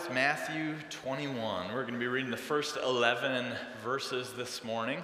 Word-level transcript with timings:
Bibles, 0.00 0.14
Matthew 0.14 0.74
21. 0.90 1.72
We're 1.72 1.82
going 1.82 1.94
to 1.94 2.00
be 2.00 2.06
reading 2.06 2.30
the 2.30 2.36
first 2.36 2.76
11 2.76 3.52
verses 3.82 4.32
this 4.32 4.64
morning. 4.64 5.02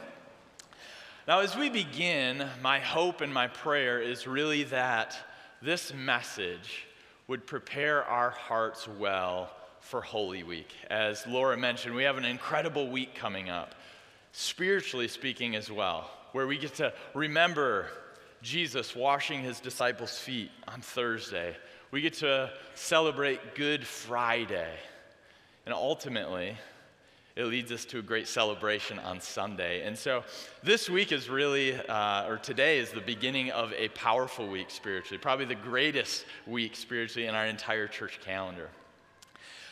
Now, 1.27 1.41
as 1.41 1.57
we 1.57 1.69
begin, 1.69 2.47
my 2.63 2.79
hope 2.79 3.21
and 3.21 3.33
my 3.33 3.49
prayer 3.49 4.01
is 4.01 4.27
really 4.27 4.63
that 4.65 5.17
this 5.61 5.93
message 5.93 6.87
would 7.27 7.47
prepare 7.47 8.05
our 8.05 8.31
hearts 8.31 8.89
well 8.89 9.51
for 9.81 10.01
Holy 10.01 10.43
Week. 10.43 10.73
As 10.89 11.27
Laura 11.27 11.57
mentioned, 11.57 11.95
we 11.95 12.05
have 12.05 12.17
an 12.17 12.25
incredible 12.25 12.89
week 12.89 13.15
coming 13.15 13.51
up, 13.51 13.75
spiritually 14.33 15.09
speaking 15.09 15.57
as 15.57 15.71
well, 15.71 16.11
where 16.33 16.47
we 16.47 16.57
get 16.57 16.75
to 16.77 16.93
remember 17.15 17.89
Jesus 18.41 18.95
washing 18.95 19.43
his 19.43 19.61
disciples' 19.61 20.19
feet 20.19 20.51
on 20.69 20.81
Thursday 20.81 21.57
we 21.91 22.01
get 22.01 22.15
to 22.15 22.51
celebrate 22.75 23.55
Good 23.55 23.87
Friday. 23.87 24.75
And 25.65 25.75
ultimately, 25.75 26.57
it 27.37 27.45
leads 27.45 27.71
us 27.71 27.85
to 27.87 27.99
a 27.99 28.03
great 28.03 28.27
celebration 28.27 28.99
on 28.99 29.21
Sunday. 29.21 29.83
And 29.83 29.97
so 29.97 30.25
this 30.63 30.89
week 30.89 31.13
is 31.13 31.29
really, 31.29 31.75
uh, 31.75 32.27
or 32.27 32.39
today 32.39 32.79
is 32.79 32.91
the 32.91 33.01
beginning 33.01 33.51
of 33.51 33.73
a 33.75 33.89
powerful 33.89 34.49
week 34.49 34.71
spiritually, 34.71 35.19
probably 35.19 35.45
the 35.45 35.55
greatest 35.55 36.25
week 36.47 36.75
spiritually 36.75 37.29
in 37.29 37.35
our 37.35 37.47
entire 37.47 37.87
church 37.87 38.21
calendar. 38.25 38.69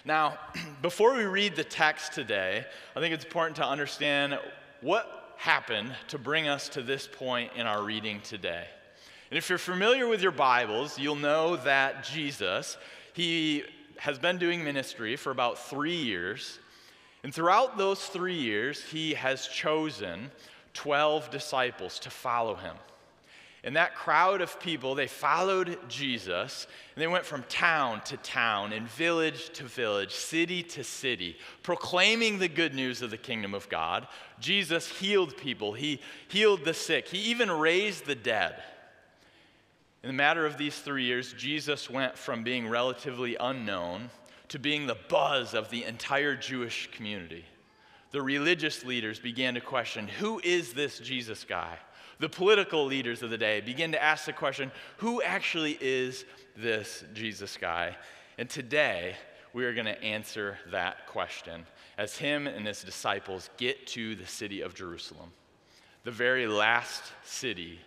Now, 0.04 0.38
before 0.82 1.15
we 1.15 1.24
read 1.24 1.56
the 1.56 1.65
text 1.65 2.12
today, 2.12 2.66
I 2.95 3.01
think 3.01 3.15
it's 3.15 3.24
important 3.24 3.56
to 3.56 3.66
understand 3.66 4.38
what 4.82 5.34
happened 5.38 5.95
to 6.09 6.18
bring 6.18 6.48
us 6.48 6.68
to 6.70 6.82
this 6.82 7.09
point 7.10 7.52
in 7.56 7.66
our 7.66 7.82
reading 7.82 8.20
today. 8.20 8.66
And 9.30 9.38
if 9.38 9.48
you're 9.48 9.59
familiar 9.59 10.06
with 10.06 10.23
your 10.23 10.33
Bibles, 10.33 10.98
you'll 10.98 11.16
know 11.16 11.56
that 11.56 12.05
Jesus, 12.05 12.77
he 13.15 13.65
has 13.96 14.19
been 14.19 14.38
doing 14.38 14.62
ministry 14.62 15.16
for 15.16 15.30
about 15.30 15.59
three 15.59 15.96
years. 15.96 16.59
And 17.23 17.34
throughout 17.34 17.79
those 17.79 18.05
three 18.05 18.37
years, 18.37 18.82
he 18.82 19.15
has 19.15 19.46
chosen 19.48 20.30
12 20.74 21.30
disciples 21.30 21.98
to 22.01 22.10
follow 22.10 22.54
him. 22.54 22.76
And 23.65 23.76
that 23.76 23.95
crowd 23.95 24.43
of 24.43 24.60
people, 24.60 24.95
they 24.95 25.07
followed 25.07 25.79
Jesus, 25.88 26.66
and 26.95 27.02
they 27.02 27.07
went 27.07 27.24
from 27.24 27.45
town 27.45 28.02
to 28.02 28.18
town, 28.18 28.74
and 28.74 28.87
village 28.87 29.48
to 29.54 29.65
village, 29.65 30.13
city 30.13 30.63
to 30.65 30.85
city, 30.85 31.38
proclaiming 31.63 32.38
the 32.38 32.48
good 32.48 32.74
news 32.74 33.01
of 33.01 33.10
the 33.10 33.16
kingdom 33.16 33.54
of 33.54 33.70
God. 33.70 34.07
Jesus 34.38 34.87
healed 34.87 35.38
people, 35.38 35.73
he 35.73 35.98
healed 36.29 36.66
the 36.66 36.74
sick, 36.74 37.09
he 37.09 37.18
even 37.30 37.51
raised 37.51 38.04
the 38.04 38.15
dead. 38.15 38.63
In 40.05 40.09
the 40.09 40.13
matter 40.13 40.45
of 40.45 40.59
these 40.59 40.79
three 40.79 41.05
years, 41.05 41.33
Jesus 41.33 41.88
went 41.88 42.19
from 42.19 42.45
being 42.45 42.69
relatively 42.69 43.38
unknown 43.41 44.10
to 44.49 44.59
being 44.59 44.87
the 44.87 44.99
buzz 45.09 45.55
of 45.55 45.71
the 45.71 45.85
entire 45.85 46.37
Jewish 46.37 46.91
community. 46.93 47.47
The 48.10 48.21
religious 48.21 48.85
leaders 48.85 49.19
began 49.19 49.55
to 49.55 49.63
question 49.63 50.07
who 50.07 50.43
is 50.45 50.75
this 50.75 50.99
Jesus 50.99 51.43
guy? 51.45 51.79
The 52.19 52.29
political 52.29 52.85
leaders 52.85 53.23
of 53.23 53.30
the 53.30 53.38
day 53.38 53.63
began 53.63 53.93
to 53.93 54.02
ask 54.02 54.27
the 54.27 54.35
question 54.35 54.71
who 54.99 55.23
actually 55.23 55.79
is 55.80 56.27
this 56.55 57.02
Jesus 57.15 57.57
guy? 57.57 57.97
And 58.37 58.51
today, 58.51 59.16
we 59.55 59.65
are 59.65 59.73
going 59.73 59.87
to 59.87 60.02
answer 60.05 60.59
that 60.71 61.07
question 61.07 61.65
as 61.97 62.19
him 62.19 62.47
and 62.47 62.66
his 62.66 62.85
disciples 62.85 63.49
get 63.57 63.87
to 63.87 64.16
the 64.16 64.27
city 64.27 64.60
of 64.60 64.75
Jerusalem, 64.75 65.32
the 66.03 66.10
very 66.10 66.47
last 66.47 67.05
city 67.25 67.81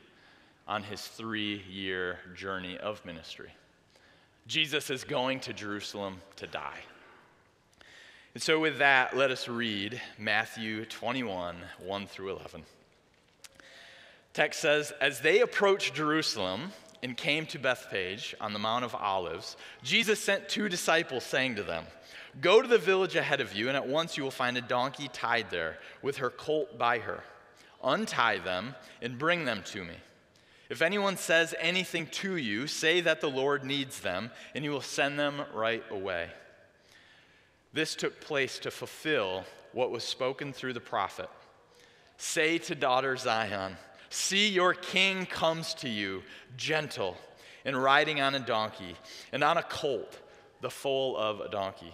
on 0.68 0.84
his 0.84 1.02
three 1.02 1.64
year 1.70 2.20
journey 2.36 2.78
of 2.78 3.04
ministry. 3.06 3.50
Jesus 4.48 4.90
is 4.90 5.04
going 5.04 5.40
to 5.42 5.54
Jerusalem 5.54 6.22
to 6.38 6.48
die. 6.48 6.80
And 8.34 8.44
so, 8.44 8.60
with 8.60 8.78
that, 8.78 9.18
let 9.18 9.32
us 9.32 9.48
read 9.48 10.00
Matthew 10.18 10.86
21 10.86 11.56
1 11.80 12.08
through 12.08 12.32
11. 12.32 12.64
Text 14.34 14.60
says, 14.60 14.94
As 15.02 15.22
they 15.22 15.40
approached 15.40 15.96
Jerusalem 15.96 16.72
and 17.02 17.18
came 17.18 17.48
to 17.48 17.58
Bethphage 17.58 18.36
on 18.40 18.54
the 18.54 18.60
Mount 18.60 18.86
of 18.86 18.94
Olives, 18.94 19.58
Jesus 19.82 20.20
sent 20.20 20.48
two 20.48 20.70
disciples, 20.70 21.24
saying 21.24 21.56
to 21.56 21.64
them, 21.64 21.86
Go 22.40 22.62
to 22.62 22.68
the 22.68 22.78
village 22.78 23.16
ahead 23.16 23.42
of 23.42 23.56
you, 23.56 23.68
and 23.68 23.76
at 23.76 23.88
once 23.88 24.16
you 24.16 24.24
will 24.24 24.30
find 24.30 24.56
a 24.56 24.62
donkey 24.62 25.10
tied 25.12 25.50
there, 25.50 25.80
with 26.04 26.18
her 26.18 26.30
colt 26.30 26.78
by 26.78 27.00
her. 27.00 27.24
Untie 27.84 28.38
them 28.38 28.76
and 29.02 29.18
bring 29.18 29.46
them 29.46 29.64
to 29.66 29.84
me. 29.84 29.96
If 30.70 30.82
anyone 30.82 31.18
says 31.18 31.56
anything 31.60 32.08
to 32.08 32.36
you, 32.36 32.68
say 32.68 33.02
that 33.02 33.22
the 33.22 33.30
Lord 33.30 33.64
needs 33.64 34.00
them, 34.02 34.32
and 34.54 34.64
he 34.64 34.70
will 34.70 34.82
send 34.82 35.18
them 35.18 35.42
right 35.54 35.84
away. 35.90 36.30
This 37.74 37.96
took 37.96 38.20
place 38.20 38.60
to 38.60 38.72
fulfill 38.72 39.46
what 39.72 39.92
was 39.92 40.04
spoken 40.04 40.52
through 40.52 40.74
the 40.74 40.80
prophet. 40.80 41.30
Say 42.18 42.58
to 42.60 42.76
daughter 42.76 43.16
Zion, 43.16 43.78
See, 44.10 44.50
your 44.50 44.74
king 44.74 45.26
comes 45.26 45.74
to 45.76 45.90
you, 45.90 46.24
gentle 46.56 47.18
and 47.68 47.82
riding 47.82 48.22
on 48.22 48.34
a 48.34 48.40
donkey, 48.40 48.96
and 49.34 49.44
on 49.44 49.58
a 49.58 49.64
colt, 49.64 50.20
the 50.62 50.70
foal 50.70 51.18
of 51.18 51.42
a 51.42 51.50
donkey. 51.50 51.94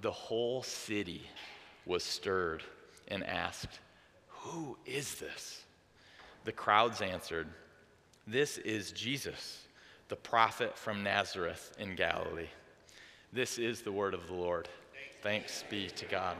the 0.00 0.10
whole 0.10 0.62
city 0.62 1.22
was 1.84 2.02
stirred 2.02 2.62
and 3.08 3.24
asked, 3.24 3.80
Who 4.28 4.76
is 4.84 5.16
this? 5.16 5.62
The 6.44 6.52
crowds 6.52 7.02
answered, 7.02 7.48
This 8.26 8.58
is 8.58 8.92
Jesus, 8.92 9.66
the 10.08 10.16
prophet 10.16 10.76
from 10.76 11.02
Nazareth 11.02 11.72
in 11.78 11.94
Galilee. 11.94 12.48
This 13.32 13.58
is 13.58 13.82
the 13.82 13.92
word 13.92 14.14
of 14.14 14.26
the 14.26 14.34
Lord. 14.34 14.68
Thanks 15.22 15.64
be 15.68 15.88
to 15.90 16.06
God. 16.06 16.36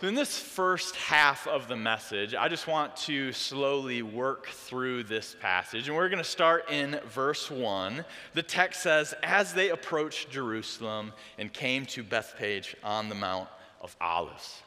So 0.00 0.08
in 0.08 0.16
this 0.16 0.36
first 0.36 0.96
half 0.96 1.46
of 1.46 1.68
the 1.68 1.76
message, 1.76 2.34
I 2.34 2.48
just 2.48 2.66
want 2.66 2.96
to 2.96 3.32
slowly 3.32 4.02
work 4.02 4.48
through 4.48 5.04
this 5.04 5.36
passage. 5.40 5.86
And 5.86 5.96
we're 5.96 6.08
going 6.08 6.22
to 6.22 6.28
start 6.28 6.68
in 6.68 6.98
verse 7.10 7.48
1. 7.48 8.04
The 8.34 8.42
text 8.42 8.82
says, 8.82 9.14
As 9.22 9.54
they 9.54 9.70
approached 9.70 10.30
Jerusalem 10.30 11.12
and 11.38 11.52
came 11.52 11.86
to 11.86 12.02
Bethphage 12.02 12.74
on 12.82 13.08
the 13.08 13.14
Mount 13.14 13.48
of 13.80 13.96
Olives. 14.00 14.62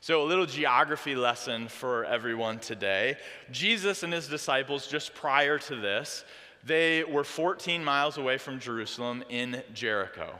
So, 0.00 0.22
a 0.22 0.26
little 0.28 0.46
geography 0.46 1.16
lesson 1.16 1.66
for 1.66 2.04
everyone 2.04 2.60
today. 2.60 3.16
Jesus 3.50 4.04
and 4.04 4.12
his 4.12 4.28
disciples, 4.28 4.86
just 4.86 5.12
prior 5.12 5.58
to 5.58 5.74
this, 5.74 6.24
they 6.62 7.02
were 7.02 7.24
14 7.24 7.82
miles 7.82 8.16
away 8.16 8.38
from 8.38 8.60
Jerusalem 8.60 9.24
in 9.28 9.60
Jericho. 9.74 10.32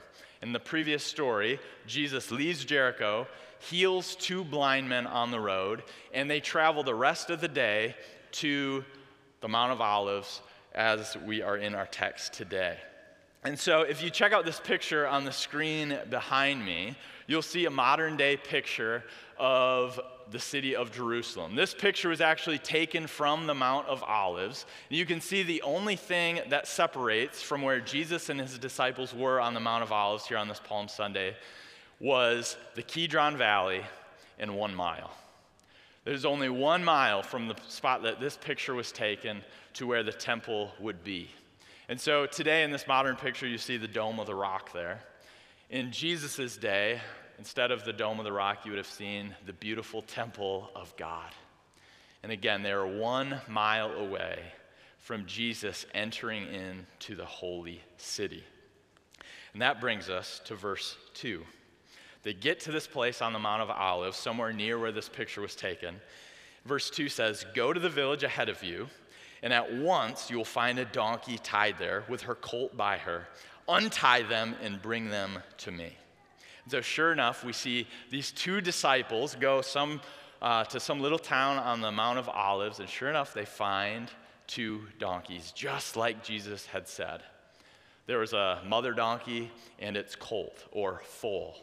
In 0.43 0.53
the 0.53 0.61
previous 0.61 1.03
story, 1.03 1.59
Jesus 1.89 2.31
leaves 2.31 2.65
Jericho 2.65 3.27
heals 3.61 4.17
two 4.17 4.45
blind 4.45 4.89
men 4.89 5.07
on 5.07 5.31
the 5.31 5.41
road, 5.41 5.83
and 6.13 6.31
they 6.31 6.41
travel 6.41 6.83
the 6.83 6.95
rest 6.95 7.31
of 7.31 7.41
the 7.41 7.49
day 7.49 7.95
to 8.33 8.85
the 9.41 9.49
Mount 9.49 9.73
of 9.73 9.81
Olives 9.81 10.41
as 10.75 11.17
we 11.27 11.43
are 11.43 11.57
in 11.57 11.75
our 11.75 11.87
text 11.87 12.33
today. 12.33 12.77
And 13.45 13.59
so, 13.59 13.83
if 13.83 14.03
you 14.03 14.11
check 14.11 14.33
out 14.33 14.45
this 14.45 14.61
picture 14.61 15.07
on 15.07 15.25
the 15.25 15.33
screen 15.33 15.97
behind 16.11 16.65
me, 16.65 16.97
you'll 17.27 17.43
see 17.43 17.67
a 17.67 17.71
modern 17.71 18.17
day 18.17 18.37
picture 18.37 19.05
of 19.39 20.01
the 20.31 20.39
city 20.39 20.77
of 20.77 20.93
Jerusalem. 20.93 21.55
This 21.55 21.73
picture 21.73 22.09
was 22.09 22.21
actually 22.21 22.59
taken 22.59 23.07
from 23.07 23.47
the 23.47 23.55
Mount 23.55 23.87
of 23.87 24.03
Olives. 24.03 24.67
You 24.89 25.07
can 25.07 25.21
see 25.21 25.43
the 25.43 25.63
only 25.63 25.97
thing 25.97 26.41
that 26.49 26.67
separates 26.67 27.41
from 27.41 27.63
where 27.63 27.81
Jesus 27.81 28.29
and 28.29 28.41
his 28.41 28.59
disciples 28.59 29.15
were 29.15 29.41
on 29.41 29.55
the 29.55 29.61
Mount 29.61 29.83
of 29.83 29.93
Olives 29.93 30.27
here 30.27 30.37
on 30.37 30.49
this 30.49 30.61
Palm 30.61 30.89
Sunday 30.89 31.37
was 32.01 32.57
the 32.75 32.83
Kidron 32.83 33.37
Valley 33.37 33.83
in 34.39 34.55
one 34.55 34.75
mile. 34.75 35.11
There's 36.05 36.25
only 36.25 36.49
one 36.49 36.85
mile 36.85 37.23
from 37.23 37.49
the 37.49 37.57
spot 37.67 38.03
that 38.05 38.21
this 38.21 38.37
picture 38.37 38.75
was 38.75 38.93
taken 38.93 39.43
to 39.75 39.87
where 39.87 40.03
the 40.03 40.13
temple 40.13 40.71
would 40.81 41.05
be. 41.05 41.29
And 41.89 42.01
so 42.01 42.27
today 42.27 42.63
in 42.63 42.71
this 42.71 42.87
modern 42.87 43.17
picture, 43.17 43.47
you 43.47 43.59
see 43.59 43.77
the 43.77 43.89
Dome 43.89 44.21
of 44.21 44.27
the 44.27 44.35
Rock 44.35 44.73
there. 44.73 45.01
In 45.71 45.91
Jesus' 45.91 46.57
day, 46.57 47.01
instead 47.39 47.71
of 47.71 47.85
the 47.85 47.93
Dome 47.93 48.19
of 48.19 48.25
the 48.25 48.33
Rock, 48.33 48.65
you 48.65 48.71
would 48.71 48.79
have 48.79 48.87
seen 48.87 49.35
the 49.47 49.53
beautiful 49.53 50.03
temple 50.03 50.71
of 50.75 50.97
God. 50.97 51.31
And 52.23 52.33
again, 52.33 52.63
they 52.63 52.73
are 52.73 52.87
one 52.87 53.41
mile 53.49 53.93
away 53.93 54.39
from 54.99 55.27
Jesus 55.27 55.87
entering 55.95 56.47
into 56.53 57.15
the 57.15 57.25
holy 57.25 57.83
city. 57.97 58.45
And 59.53 59.63
that 59.63 59.81
brings 59.81 60.11
us 60.11 60.41
to 60.45 60.55
verse 60.55 60.97
2. 61.15 61.43
They 62.29 62.35
get 62.35 62.61
to 62.61 62.73
this 62.73 62.87
place 62.87 63.23
on 63.23 63.33
the 63.33 63.39
Mount 63.39 63.63
of 63.63 63.71
Olives, 63.71 64.19
somewhere 64.19 64.53
near 64.53 64.79
where 64.79 64.93
this 64.93 65.09
picture 65.09 65.41
was 65.41 65.55
taken. 65.57 65.99
Verse 66.67 66.91
2 66.91 67.09
says, 67.09 67.47
Go 67.55 67.73
to 67.73 67.81
the 67.81 67.89
village 67.89 68.23
ahead 68.23 68.51
of 68.51 68.63
you, 68.63 68.87
and 69.43 69.51
at 69.51 69.73
once 69.73 70.29
you 70.29 70.37
will 70.37 70.45
find 70.45 70.79
a 70.79 70.85
donkey 70.85 71.39
tied 71.39 71.79
there 71.79 72.05
with 72.07 72.21
her 72.21 72.35
colt 72.35 72.77
by 72.77 72.99
her. 72.99 73.27
Untie 73.67 74.25
them 74.25 74.55
and 74.63 74.83
bring 74.83 75.09
them 75.09 75.39
to 75.57 75.71
me. 75.71 75.97
So, 76.67 76.83
sure 76.83 77.13
enough, 77.13 77.45
we 77.45 77.55
see 77.55 77.87
these 78.11 78.31
two 78.31 78.61
disciples 78.61 79.35
go 79.35 79.63
some, 79.63 80.03
uh, 80.43 80.65
to 80.65 80.79
some 80.79 81.01
little 81.01 81.19
town 81.19 81.57
on 81.57 81.81
the 81.81 81.91
Mount 81.91 82.19
of 82.19 82.29
Olives, 82.29 82.79
and 82.79 82.91
sure 82.91 83.09
enough, 83.09 83.33
they 83.33 83.47
find 83.47 84.11
two 84.47 84.83
donkeys, 84.99 85.51
just 85.53 85.97
like 85.97 86.23
Jesus 86.23 86.67
had 86.67 86.89
said. 86.89 87.23
There 88.07 88.19
was 88.19 88.35
a 88.35 88.61
mother 88.67 88.93
donkey 88.93 89.51
and 89.79 89.97
its 89.97 90.15
colt, 90.15 90.67
or 90.73 91.01
foal. 91.07 91.57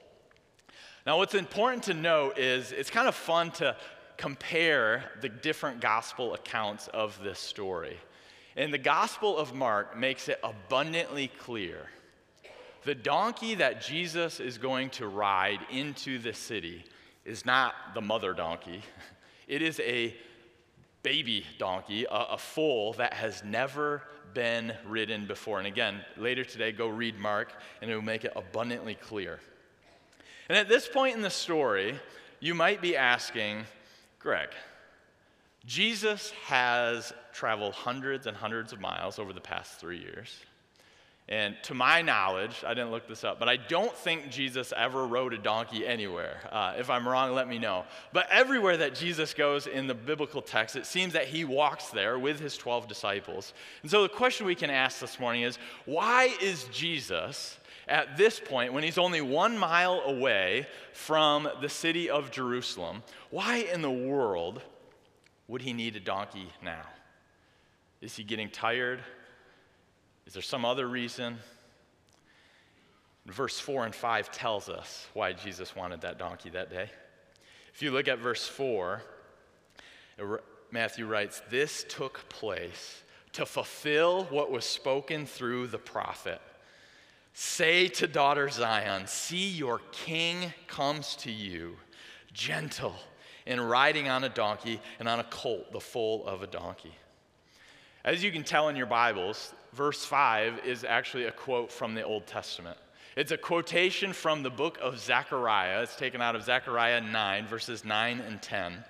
Now, 1.05 1.17
what's 1.19 1.35
important 1.35 1.83
to 1.83 1.93
note 1.93 2.39
is 2.39 2.71
it's 2.71 2.89
kind 2.89 3.07
of 3.07 3.13
fun 3.13 3.51
to 3.51 3.75
compare 4.17 5.03
the 5.21 5.29
different 5.29 5.79
gospel 5.79 6.33
accounts 6.33 6.87
of 6.87 7.21
this 7.23 7.37
story. 7.37 7.97
And 8.55 8.73
the 8.73 8.79
Gospel 8.79 9.37
of 9.37 9.53
Mark 9.53 9.95
makes 9.95 10.29
it 10.29 10.39
abundantly 10.43 11.27
clear. 11.27 11.89
The 12.85 12.95
donkey 12.95 13.55
that 13.55 13.81
Jesus 13.81 14.39
is 14.39 14.57
going 14.57 14.89
to 14.91 15.07
ride 15.07 15.59
into 15.69 16.17
the 16.17 16.33
city 16.33 16.83
is 17.23 17.45
not 17.45 17.75
the 17.93 18.01
mother 18.01 18.33
donkey, 18.33 18.81
it 19.47 19.61
is 19.61 19.79
a 19.81 20.15
baby 21.03 21.45
donkey, 21.59 22.05
a, 22.05 22.15
a 22.31 22.37
foal 22.37 22.93
that 22.93 23.13
has 23.13 23.43
never 23.43 24.01
been 24.33 24.73
ridden 24.87 25.27
before. 25.27 25.59
And 25.59 25.67
again, 25.67 26.01
later 26.17 26.43
today, 26.43 26.71
go 26.71 26.87
read 26.87 27.19
Mark, 27.19 27.53
and 27.81 27.91
it 27.91 27.95
will 27.95 28.01
make 28.01 28.25
it 28.25 28.33
abundantly 28.35 28.95
clear. 28.95 29.39
And 30.49 30.57
at 30.57 30.69
this 30.69 30.87
point 30.87 31.15
in 31.15 31.21
the 31.21 31.29
story, 31.29 31.99
you 32.39 32.53
might 32.53 32.81
be 32.81 32.95
asking, 32.95 33.65
Greg, 34.19 34.49
Jesus 35.65 36.31
has 36.45 37.13
traveled 37.33 37.73
hundreds 37.73 38.27
and 38.27 38.37
hundreds 38.37 38.71
of 38.71 38.79
miles 38.79 39.17
over 39.17 39.33
the 39.33 39.41
past 39.41 39.79
three 39.79 39.97
years. 39.97 40.39
And 41.27 41.55
to 41.63 41.73
my 41.73 42.03
knowledge, 42.03 42.63
I 42.63 42.75
didn't 42.75 42.91
look 42.91 43.07
this 43.07 43.23
up, 43.23 43.39
but 43.39 43.49
I 43.49 43.57
don't 43.57 43.95
think 43.95 44.29
Jesus 44.29 44.71
ever 44.77 45.07
rode 45.07 45.33
a 45.33 45.39
donkey 45.39 45.87
anywhere. 45.87 46.37
Uh, 46.51 46.75
if 46.77 46.91
I'm 46.91 47.07
wrong, 47.07 47.33
let 47.33 47.47
me 47.47 47.57
know. 47.57 47.85
But 48.13 48.27
everywhere 48.29 48.77
that 48.77 48.93
Jesus 48.93 49.33
goes 49.33 49.65
in 49.65 49.87
the 49.87 49.95
biblical 49.95 50.43
text, 50.43 50.75
it 50.75 50.85
seems 50.85 51.13
that 51.13 51.25
he 51.25 51.43
walks 51.43 51.87
there 51.87 52.19
with 52.19 52.39
his 52.39 52.55
12 52.57 52.87
disciples. 52.87 53.53
And 53.81 53.89
so 53.89 54.03
the 54.03 54.09
question 54.09 54.45
we 54.45 54.53
can 54.53 54.69
ask 54.69 54.99
this 54.99 55.19
morning 55.19 55.41
is 55.41 55.57
why 55.85 56.31
is 56.39 56.65
Jesus 56.65 57.57
at 57.87 58.17
this 58.17 58.39
point, 58.39 58.73
when 58.73 58.83
he's 58.83 58.97
only 58.97 59.21
one 59.21 59.57
mile 59.57 60.01
away 60.05 60.67
from 60.93 61.47
the 61.61 61.69
city 61.69 62.09
of 62.09 62.31
Jerusalem, 62.31 63.03
why 63.29 63.57
in 63.57 63.81
the 63.81 63.91
world 63.91 64.61
would 65.47 65.61
he 65.61 65.73
need 65.73 65.95
a 65.95 65.99
donkey 65.99 66.49
now? 66.63 66.81
Is 68.01 68.15
he 68.15 68.23
getting 68.23 68.49
tired? 68.49 68.99
Is 70.25 70.33
there 70.33 70.41
some 70.41 70.65
other 70.65 70.87
reason? 70.87 71.37
Verse 73.27 73.59
4 73.59 73.85
and 73.85 73.95
5 73.95 74.31
tells 74.31 74.69
us 74.69 75.07
why 75.13 75.33
Jesus 75.33 75.75
wanted 75.75 76.01
that 76.01 76.17
donkey 76.17 76.49
that 76.51 76.69
day. 76.69 76.89
If 77.73 77.81
you 77.81 77.91
look 77.91 78.07
at 78.07 78.19
verse 78.19 78.47
4, 78.47 79.01
Matthew 80.71 81.05
writes, 81.05 81.41
This 81.49 81.85
took 81.87 82.27
place 82.29 83.03
to 83.33 83.45
fulfill 83.45 84.25
what 84.25 84.51
was 84.51 84.65
spoken 84.65 85.25
through 85.25 85.67
the 85.67 85.77
prophet. 85.77 86.41
Say 87.37 87.89
to 87.89 88.07
daughter 88.07 88.47
Zion, 88.47 89.07
See, 89.07 89.49
your 89.49 89.81
king 89.91 90.53
comes 90.67 91.17
to 91.17 91.31
you, 91.31 91.75
gentle 92.31 92.95
and 93.45 93.69
riding 93.69 94.07
on 94.07 94.23
a 94.23 94.29
donkey 94.29 94.79
and 94.99 95.09
on 95.09 95.19
a 95.19 95.23
colt, 95.25 95.73
the 95.73 95.81
foal 95.81 96.25
of 96.25 96.43
a 96.43 96.47
donkey. 96.47 96.95
As 98.05 98.23
you 98.23 98.31
can 98.31 98.45
tell 98.45 98.69
in 98.69 98.77
your 98.77 98.85
Bibles, 98.85 99.53
verse 99.73 100.05
5 100.05 100.65
is 100.65 100.85
actually 100.85 101.25
a 101.25 101.31
quote 101.31 101.69
from 101.69 101.93
the 101.93 102.03
Old 102.03 102.25
Testament. 102.25 102.77
It's 103.17 103.33
a 103.33 103.37
quotation 103.37 104.13
from 104.13 104.41
the 104.41 104.49
book 104.49 104.77
of 104.81 104.97
Zechariah. 104.97 105.81
It's 105.81 105.97
taken 105.97 106.21
out 106.21 106.37
of 106.37 106.43
Zechariah 106.43 107.01
9, 107.01 107.47
verses 107.47 107.83
9 107.83 108.21
and 108.21 108.41
10. 108.41 108.81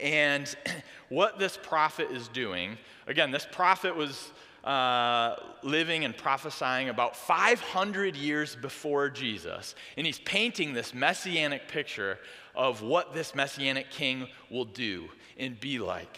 And 0.00 0.56
what 1.10 1.38
this 1.38 1.58
prophet 1.62 2.10
is 2.10 2.28
doing, 2.28 2.78
again, 3.06 3.30
this 3.30 3.46
prophet 3.52 3.94
was 3.94 4.32
uh, 4.64 5.36
living 5.62 6.04
and 6.04 6.16
prophesying 6.16 6.88
about 6.88 7.16
500 7.16 8.16
years 8.16 8.54
before 8.54 9.08
Jesus. 9.08 9.74
And 9.96 10.06
he's 10.06 10.20
painting 10.20 10.72
this 10.72 10.94
messianic 10.94 11.68
picture 11.68 12.18
of 12.54 12.82
what 12.82 13.14
this 13.14 13.34
messianic 13.34 13.90
king 13.90 14.28
will 14.50 14.64
do 14.64 15.08
and 15.38 15.58
be 15.58 15.78
like. 15.78 16.16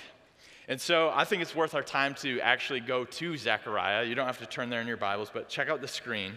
And 0.68 0.80
so 0.80 1.10
I 1.14 1.24
think 1.24 1.42
it's 1.42 1.54
worth 1.54 1.74
our 1.74 1.82
time 1.82 2.14
to 2.16 2.40
actually 2.40 2.80
go 2.80 3.04
to 3.04 3.36
Zechariah. 3.36 4.04
You 4.04 4.14
don't 4.14 4.26
have 4.26 4.38
to 4.38 4.46
turn 4.46 4.70
there 4.70 4.80
in 4.80 4.86
your 4.86 4.96
Bibles, 4.96 5.30
but 5.32 5.48
check 5.48 5.68
out 5.68 5.80
the 5.80 5.88
screen. 5.88 6.32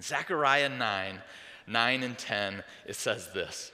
Zechariah 0.00 0.70
9, 0.70 1.18
9 1.66 2.02
and 2.02 2.18
10, 2.18 2.64
it 2.86 2.96
says 2.96 3.30
this 3.32 3.72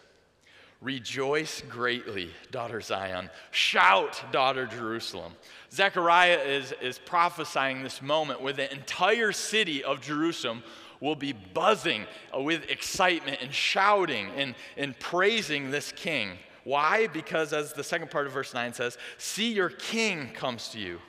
Rejoice 0.81 1.63
greatly, 1.69 2.31
daughter 2.53 2.81
Zion. 2.81 3.31
Shout, 3.51 4.23
daughter 4.31 4.67
Jerusalem. 4.67 5.33
Zechariah 5.73 6.39
is, 6.39 6.73
is 6.81 6.99
prophesying 7.01 7.83
this 7.83 8.01
moment 8.01 8.41
where 8.41 8.53
the 8.53 8.73
entire 8.73 9.33
city 9.33 9.83
of 9.83 10.01
Jerusalem 10.01 10.63
will 11.01 11.17
be 11.17 11.33
buzzing 11.33 12.07
with 12.33 12.71
excitement 12.71 13.39
and 13.41 13.53
shouting 13.53 14.29
and, 14.37 14.55
and 14.77 14.99
praising 15.01 15.71
this 15.71 15.93
king. 15.93 16.39
Why? 16.63 17.09
Because, 17.09 17.53
as 17.53 17.73
the 17.73 17.85
second 17.85 18.11
part 18.11 18.27
of 18.27 18.33
verse 18.33 18.55
9 18.55 18.73
says, 18.73 18.99
see 19.17 19.53
your 19.53 19.71
king 19.71 20.31
comes 20.33 20.69
to 20.71 20.79
you, 20.79 21.01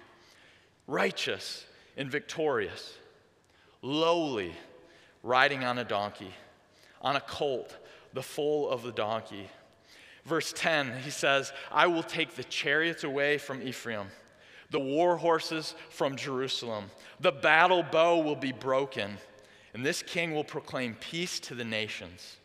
righteous 0.88 1.66
and 1.98 2.10
victorious, 2.10 2.98
lowly, 3.82 4.56
riding 5.22 5.64
on 5.64 5.78
a 5.78 5.84
donkey, 5.84 6.34
on 7.02 7.16
a 7.16 7.22
colt, 7.22 7.78
the 8.14 8.24
foal 8.24 8.70
of 8.70 8.84
the 8.84 8.92
donkey. 8.92 9.48
Verse 10.30 10.54
10, 10.54 11.00
he 11.04 11.10
says, 11.10 11.52
I 11.72 11.88
will 11.88 12.04
take 12.04 12.36
the 12.36 12.44
chariots 12.44 13.04
away 13.04 13.40
from 13.40 13.64
Ephraim, 13.64 14.10
the 14.70 14.80
war 14.80 15.18
horses 15.18 15.74
from 15.90 16.16
Jerusalem. 16.16 16.92
The 17.20 17.32
battle 17.32 17.82
bow 17.82 18.20
will 18.20 18.36
be 18.36 18.52
broken, 18.52 19.18
and 19.74 19.84
this 19.84 20.04
king 20.04 20.36
will 20.36 20.44
proclaim 20.44 20.94
peace 21.00 21.40
to 21.42 21.56
the 21.56 21.64
nations. 21.64 22.38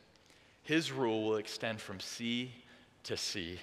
His 0.63 0.93
rule 0.93 1.25
will 1.25 1.37
extend 1.37 1.79
from 1.79 2.01
sea 2.01 2.53
to 3.03 3.19
sea, 3.19 3.61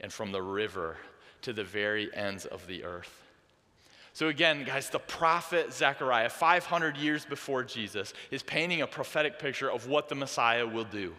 and 0.00 0.12
from 0.12 0.30
the 0.30 0.40
river 0.42 0.96
to 1.42 1.52
the 1.52 1.64
very 1.64 2.14
ends 2.14 2.46
of 2.46 2.64
the 2.68 2.84
earth. 2.84 3.20
So, 4.12 4.28
again, 4.28 4.62
guys, 4.62 4.90
the 4.90 5.00
prophet 5.00 5.72
Zechariah, 5.72 6.28
500 6.28 6.96
years 6.96 7.24
before 7.24 7.64
Jesus, 7.64 8.14
is 8.30 8.44
painting 8.44 8.82
a 8.82 8.86
prophetic 8.86 9.40
picture 9.40 9.72
of 9.72 9.88
what 9.88 10.08
the 10.08 10.14
Messiah 10.14 10.68
will 10.68 10.84
do. 10.84 11.14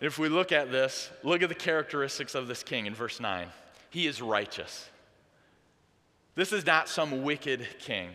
If 0.00 0.18
we 0.18 0.28
look 0.28 0.52
at 0.52 0.70
this, 0.70 1.10
look 1.22 1.42
at 1.42 1.48
the 1.48 1.54
characteristics 1.54 2.34
of 2.34 2.48
this 2.48 2.62
king 2.62 2.86
in 2.86 2.94
verse 2.94 3.18
9. 3.18 3.48
He 3.90 4.06
is 4.06 4.20
righteous. 4.20 4.88
This 6.34 6.52
is 6.52 6.66
not 6.66 6.88
some 6.88 7.22
wicked 7.22 7.66
king. 7.80 8.10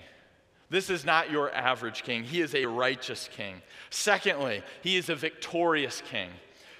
This 0.69 0.89
is 0.89 1.03
not 1.03 1.31
your 1.31 1.53
average 1.53 2.03
king. 2.03 2.23
He 2.23 2.39
is 2.39 2.55
a 2.55 2.65
righteous 2.65 3.29
king. 3.35 3.61
Secondly, 3.89 4.61
he 4.81 4.95
is 4.95 5.09
a 5.09 5.15
victorious 5.15 6.01
king. 6.09 6.29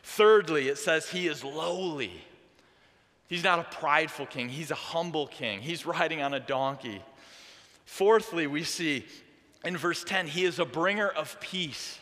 Thirdly, 0.03 0.67
it 0.70 0.77
says 0.77 1.10
he 1.10 1.27
is 1.27 1.43
lowly. 1.43 2.24
He's 3.27 3.43
not 3.43 3.60
a 3.60 3.63
prideful 3.63 4.27
king, 4.27 4.50
he's 4.50 4.72
a 4.72 4.75
humble 4.75 5.27
king. 5.27 5.62
He's 5.62 5.86
riding 5.86 6.22
on 6.22 6.34
a 6.34 6.39
donkey. 6.39 7.01
Fourthly, 7.86 8.46
we 8.46 8.63
see 8.63 9.05
in 9.63 9.77
verse 9.77 10.03
10, 10.03 10.27
he 10.27 10.43
is 10.43 10.60
a 10.60 10.65
bringer 10.65 11.08
of 11.08 11.39
peace. 11.39 11.98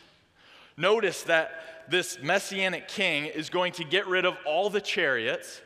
Notice 0.76 1.24
that 1.24 1.79
this 1.88 2.20
messianic 2.22 2.88
king 2.88 3.26
is 3.26 3.50
going 3.50 3.72
to 3.74 3.84
get 3.84 4.06
rid 4.06 4.24
of 4.24 4.36
all 4.44 4.70
the 4.70 4.80
chariots. 4.80 5.60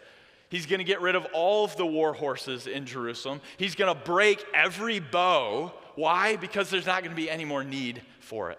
He's 0.49 0.66
going 0.66 0.78
to 0.78 0.85
get 0.85 1.00
rid 1.00 1.14
of 1.14 1.26
all 1.33 1.64
of 1.64 1.76
the 1.76 1.87
war 1.87 2.12
horses 2.12 2.66
in 2.66 2.87
Jerusalem. 2.87 3.40
He's 3.56 3.75
going 3.75 3.94
to 3.94 4.04
break 4.04 4.44
every 4.54 5.00
bow. 5.00 5.73
Why? 5.94 6.37
Because 6.37 6.71
there's 6.71 6.87
not 6.87 7.02
going 7.02 7.14
to 7.14 7.21
be 7.21 7.30
any 7.30 7.44
more 7.44 7.64
need 7.64 8.02
for 8.21 8.50
it. 8.50 8.59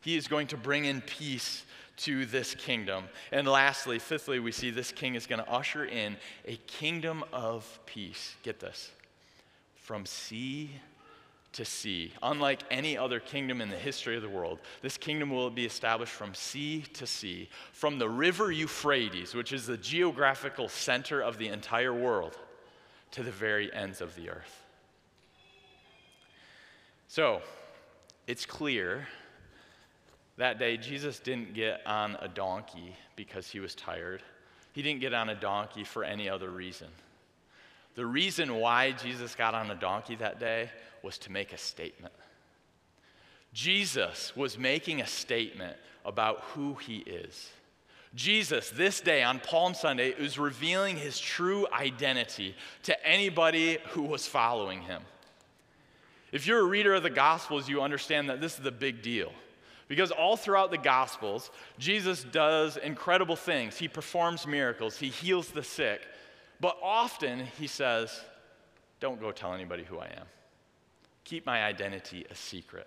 He 0.00 0.16
is 0.16 0.28
going 0.28 0.48
to 0.48 0.56
bring 0.56 0.84
in 0.84 1.00
peace 1.00 1.64
to 1.98 2.26
this 2.26 2.54
kingdom. 2.54 3.04
And 3.32 3.46
lastly, 3.46 3.98
fifthly, 3.98 4.38
we 4.38 4.52
see 4.52 4.70
this 4.70 4.92
king 4.92 5.14
is 5.14 5.26
going 5.26 5.42
to 5.44 5.50
usher 5.50 5.84
in 5.84 6.16
a 6.46 6.56
kingdom 6.66 7.24
of 7.32 7.78
peace. 7.86 8.36
Get 8.42 8.60
this 8.60 8.90
from 9.76 10.06
sea 10.06 10.70
to 11.52 11.64
sea. 11.64 12.12
Unlike 12.22 12.62
any 12.70 12.96
other 12.96 13.20
kingdom 13.20 13.60
in 13.60 13.68
the 13.68 13.76
history 13.76 14.16
of 14.16 14.22
the 14.22 14.28
world, 14.28 14.58
this 14.82 14.96
kingdom 14.96 15.30
will 15.30 15.50
be 15.50 15.64
established 15.64 16.12
from 16.12 16.34
sea 16.34 16.82
to 16.94 17.06
sea, 17.06 17.48
from 17.72 17.98
the 17.98 18.08
river 18.08 18.52
Euphrates, 18.52 19.34
which 19.34 19.52
is 19.52 19.66
the 19.66 19.76
geographical 19.76 20.68
center 20.68 21.20
of 21.20 21.38
the 21.38 21.48
entire 21.48 21.94
world, 21.94 22.38
to 23.12 23.22
the 23.22 23.30
very 23.30 23.72
ends 23.72 24.00
of 24.00 24.14
the 24.14 24.30
earth. 24.30 24.64
So, 27.08 27.40
it's 28.26 28.44
clear 28.44 29.08
that 30.36 30.58
day 30.58 30.76
Jesus 30.76 31.18
didn't 31.18 31.54
get 31.54 31.80
on 31.86 32.16
a 32.20 32.28
donkey 32.28 32.94
because 33.16 33.50
he 33.50 33.58
was 33.58 33.74
tired. 33.74 34.22
He 34.72 34.82
didn't 34.82 35.00
get 35.00 35.14
on 35.14 35.30
a 35.30 35.34
donkey 35.34 35.82
for 35.82 36.04
any 36.04 36.28
other 36.28 36.50
reason. 36.50 36.88
The 37.94 38.06
reason 38.06 38.54
why 38.54 38.92
Jesus 38.92 39.34
got 39.34 39.54
on 39.54 39.70
a 39.70 39.74
donkey 39.74 40.14
that 40.16 40.38
day 40.38 40.70
was 41.08 41.16
to 41.16 41.32
make 41.32 41.54
a 41.54 41.56
statement. 41.56 42.12
Jesus 43.54 44.36
was 44.36 44.58
making 44.58 45.00
a 45.00 45.06
statement 45.06 45.74
about 46.04 46.42
who 46.52 46.74
he 46.74 46.98
is. 46.98 47.48
Jesus, 48.14 48.68
this 48.68 49.00
day 49.00 49.22
on 49.22 49.40
Palm 49.40 49.72
Sunday, 49.72 50.10
is 50.10 50.38
revealing 50.38 50.98
his 50.98 51.18
true 51.18 51.66
identity 51.72 52.54
to 52.82 53.06
anybody 53.06 53.78
who 53.92 54.02
was 54.02 54.26
following 54.26 54.82
him. 54.82 55.00
If 56.30 56.46
you're 56.46 56.60
a 56.60 56.68
reader 56.68 56.92
of 56.92 57.02
the 57.02 57.08
Gospels, 57.08 57.70
you 57.70 57.80
understand 57.80 58.28
that 58.28 58.42
this 58.42 58.58
is 58.58 58.66
a 58.66 58.70
big 58.70 59.00
deal. 59.00 59.32
Because 59.88 60.10
all 60.10 60.36
throughout 60.36 60.70
the 60.70 60.76
Gospels, 60.76 61.50
Jesus 61.78 62.22
does 62.22 62.76
incredible 62.76 63.36
things. 63.36 63.78
He 63.78 63.88
performs 63.88 64.46
miracles, 64.46 64.98
he 64.98 65.08
heals 65.08 65.48
the 65.48 65.62
sick. 65.62 66.02
But 66.60 66.76
often 66.82 67.46
he 67.58 67.66
says, 67.66 68.20
Don't 69.00 69.18
go 69.18 69.32
tell 69.32 69.54
anybody 69.54 69.84
who 69.84 69.96
I 70.00 70.08
am. 70.08 70.26
Keep 71.28 71.44
my 71.44 71.62
identity 71.62 72.24
a 72.30 72.34
secret. 72.34 72.86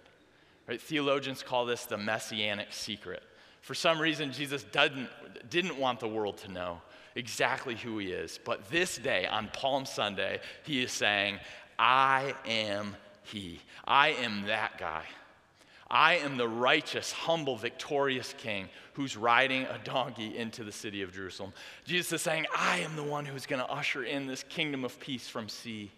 Right? 0.67 0.81
Theologians 0.81 1.43
call 1.43 1.67
this 1.67 1.85
the 1.85 1.97
messianic 1.97 2.73
secret. 2.73 3.21
For 3.61 3.75
some 3.75 3.99
reason, 4.01 4.31
Jesus 4.31 4.63
didn't, 4.63 5.09
didn't 5.51 5.77
want 5.77 5.99
the 5.99 6.07
world 6.07 6.39
to 6.39 6.51
know 6.51 6.81
exactly 7.15 7.75
who 7.75 7.99
he 7.99 8.07
is. 8.07 8.39
But 8.43 8.67
this 8.71 8.97
day, 8.97 9.27
on 9.27 9.49
Palm 9.53 9.85
Sunday, 9.85 10.39
he 10.63 10.81
is 10.81 10.91
saying, 10.91 11.37
I 11.77 12.33
am 12.47 12.95
he. 13.21 13.59
I 13.85 14.09
am 14.09 14.47
that 14.47 14.79
guy. 14.79 15.03
I 15.87 16.15
am 16.15 16.37
the 16.37 16.47
righteous, 16.47 17.11
humble, 17.11 17.57
victorious 17.57 18.33
king 18.39 18.69
who's 18.93 19.15
riding 19.15 19.63
a 19.63 19.77
donkey 19.83 20.35
into 20.35 20.63
the 20.63 20.71
city 20.71 21.03
of 21.03 21.13
Jerusalem. 21.13 21.53
Jesus 21.85 22.13
is 22.13 22.21
saying, 22.23 22.47
I 22.57 22.79
am 22.79 22.95
the 22.95 23.03
one 23.03 23.25
who's 23.25 23.45
going 23.45 23.61
to 23.61 23.69
usher 23.69 24.03
in 24.03 24.25
this 24.25 24.41
kingdom 24.41 24.83
of 24.83 24.99
peace 24.99 25.27
from 25.27 25.47
sea 25.47 25.91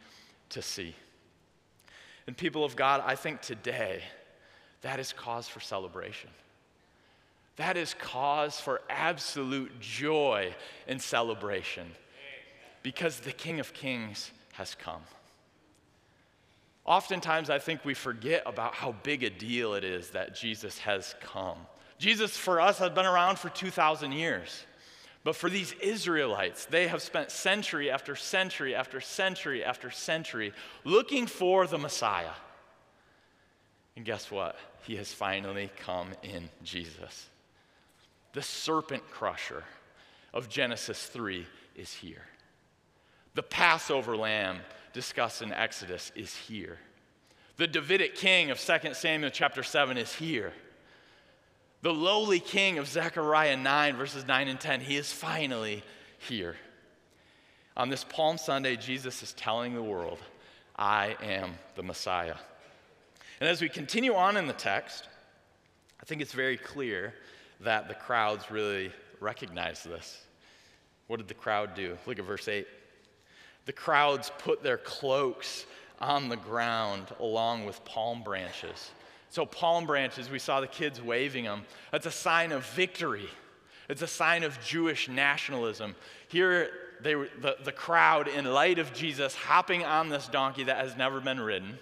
to 0.49 0.61
sea. 0.61 0.93
And 2.27 2.37
people 2.37 2.63
of 2.63 2.75
God, 2.75 3.03
I 3.05 3.15
think 3.15 3.41
today 3.41 4.01
that 4.81 4.99
is 4.99 5.13
cause 5.13 5.47
for 5.47 5.59
celebration. 5.59 6.29
That 7.55 7.77
is 7.77 7.93
cause 7.93 8.59
for 8.59 8.81
absolute 8.89 9.79
joy 9.79 10.53
and 10.87 11.01
celebration 11.01 11.91
because 12.81 13.19
the 13.19 13.31
King 13.31 13.59
of 13.59 13.73
Kings 13.73 14.31
has 14.53 14.75
come. 14.75 15.01
Oftentimes, 16.85 17.49
I 17.49 17.59
think 17.59 17.85
we 17.85 17.93
forget 17.93 18.43
about 18.45 18.73
how 18.73 18.93
big 19.03 19.23
a 19.23 19.29
deal 19.29 19.73
it 19.73 19.83
is 19.83 20.09
that 20.09 20.35
Jesus 20.35 20.77
has 20.79 21.15
come. 21.21 21.57
Jesus, 21.97 22.35
for 22.35 22.59
us, 22.59 22.79
has 22.79 22.89
been 22.89 23.05
around 23.05 23.39
for 23.39 23.49
2,000 23.49 24.11
years. 24.11 24.65
But 25.23 25.35
for 25.35 25.49
these 25.49 25.73
Israelites, 25.81 26.65
they 26.65 26.87
have 26.87 27.01
spent 27.01 27.31
century 27.31 27.89
after 27.89 28.15
century 28.15 28.75
after 28.75 28.99
century 28.99 29.63
after 29.63 29.89
century 29.89 30.53
looking 30.83 31.27
for 31.27 31.65
the 31.65 31.77
Messiah. 31.77 32.33
And 33.95 34.03
guess 34.03 34.29
what? 34.29 34.57
He 34.85 34.97
has 34.97 35.13
finally 35.13 35.71
come 35.77 36.09
in 36.23 36.49
Jesus. 36.63 37.29
The 38.33 38.41
serpent 38.41 39.09
crusher 39.11 39.63
of 40.33 40.49
Genesis 40.49 41.05
3 41.05 41.45
is 41.75 41.93
here. 41.93 42.23
The 43.35 43.43
Passover 43.43 44.17
lamb 44.17 44.59
discussed 44.91 45.41
in 45.41 45.53
Exodus 45.53 46.11
is 46.15 46.35
here. 46.35 46.79
The 47.57 47.67
Davidic 47.67 48.15
king 48.15 48.51
of 48.51 48.59
2 48.59 48.93
Samuel 48.93 49.31
chapter 49.31 49.63
7 49.63 49.97
is 49.97 50.13
here. 50.13 50.53
The 51.83 51.93
lowly 51.93 52.39
king 52.39 52.77
of 52.77 52.87
Zechariah 52.87 53.57
9, 53.57 53.97
verses 53.97 54.25
9 54.25 54.47
and 54.47 54.57
10, 54.57 54.79
he 54.79 54.95
is 54.95 55.11
finally 55.11 55.83
here. 56.17 56.55
On 57.75 57.89
this 57.89 58.05
Palm 58.05 58.37
Sunday, 58.37 58.77
Jesus 58.77 59.21
is 59.21 59.33
telling 59.33 59.73
the 59.73 59.83
world, 59.83 60.19
I 60.77 61.17
am 61.21 61.55
the 61.75 61.83
Messiah. 61.83 62.35
And 63.41 63.49
as 63.49 63.61
we 63.61 63.67
continue 63.67 64.15
on 64.15 64.37
in 64.37 64.47
the 64.47 64.53
text, 64.53 65.09
I 66.01 66.05
think 66.05 66.21
it's 66.21 66.31
very 66.31 66.55
clear 66.55 67.13
that 67.59 67.89
the 67.89 67.95
crowds 67.95 68.49
really 68.49 68.93
recognize 69.19 69.83
this. 69.83 70.23
What 71.07 71.17
did 71.17 71.27
the 71.27 71.33
crowd 71.33 71.75
do? 71.75 71.97
Look 72.05 72.17
at 72.17 72.23
verse 72.23 72.47
8. 72.47 72.65
The 73.65 73.73
crowds 73.73 74.31
put 74.39 74.63
their 74.63 74.77
cloaks 74.77 75.65
on 75.99 76.29
the 76.29 76.37
ground 76.37 77.07
along 77.19 77.65
with 77.65 77.83
palm 77.83 78.23
branches. 78.23 78.91
So, 79.33 79.47
palm 79.47 79.87
branches, 79.87 80.29
we 80.29 80.37
saw 80.37 80.61
the 80.61 80.67
kids 80.67 81.01
waving 81.01 81.45
them. 81.45 81.63
That's 81.91 82.05
a 82.05 82.11
sign 82.11 82.51
of 82.51 82.63
victory, 82.67 83.27
it's 83.89 84.03
a 84.03 84.07
sign 84.07 84.43
of 84.43 84.61
Jewish 84.63 85.09
nationalism. 85.09 85.95
Here, 86.27 86.69
they 87.01 87.15
the, 87.15 87.57
the 87.63 87.71
crowd, 87.71 88.27
in 88.27 88.45
light 88.45 88.77
of 88.77 88.93
Jesus 88.93 89.33
hopping 89.33 89.83
on 89.83 90.09
this 90.09 90.27
donkey 90.27 90.65
that 90.65 90.77
has 90.77 90.95
never 90.95 91.19
been 91.19 91.39
ridden, 91.39 91.79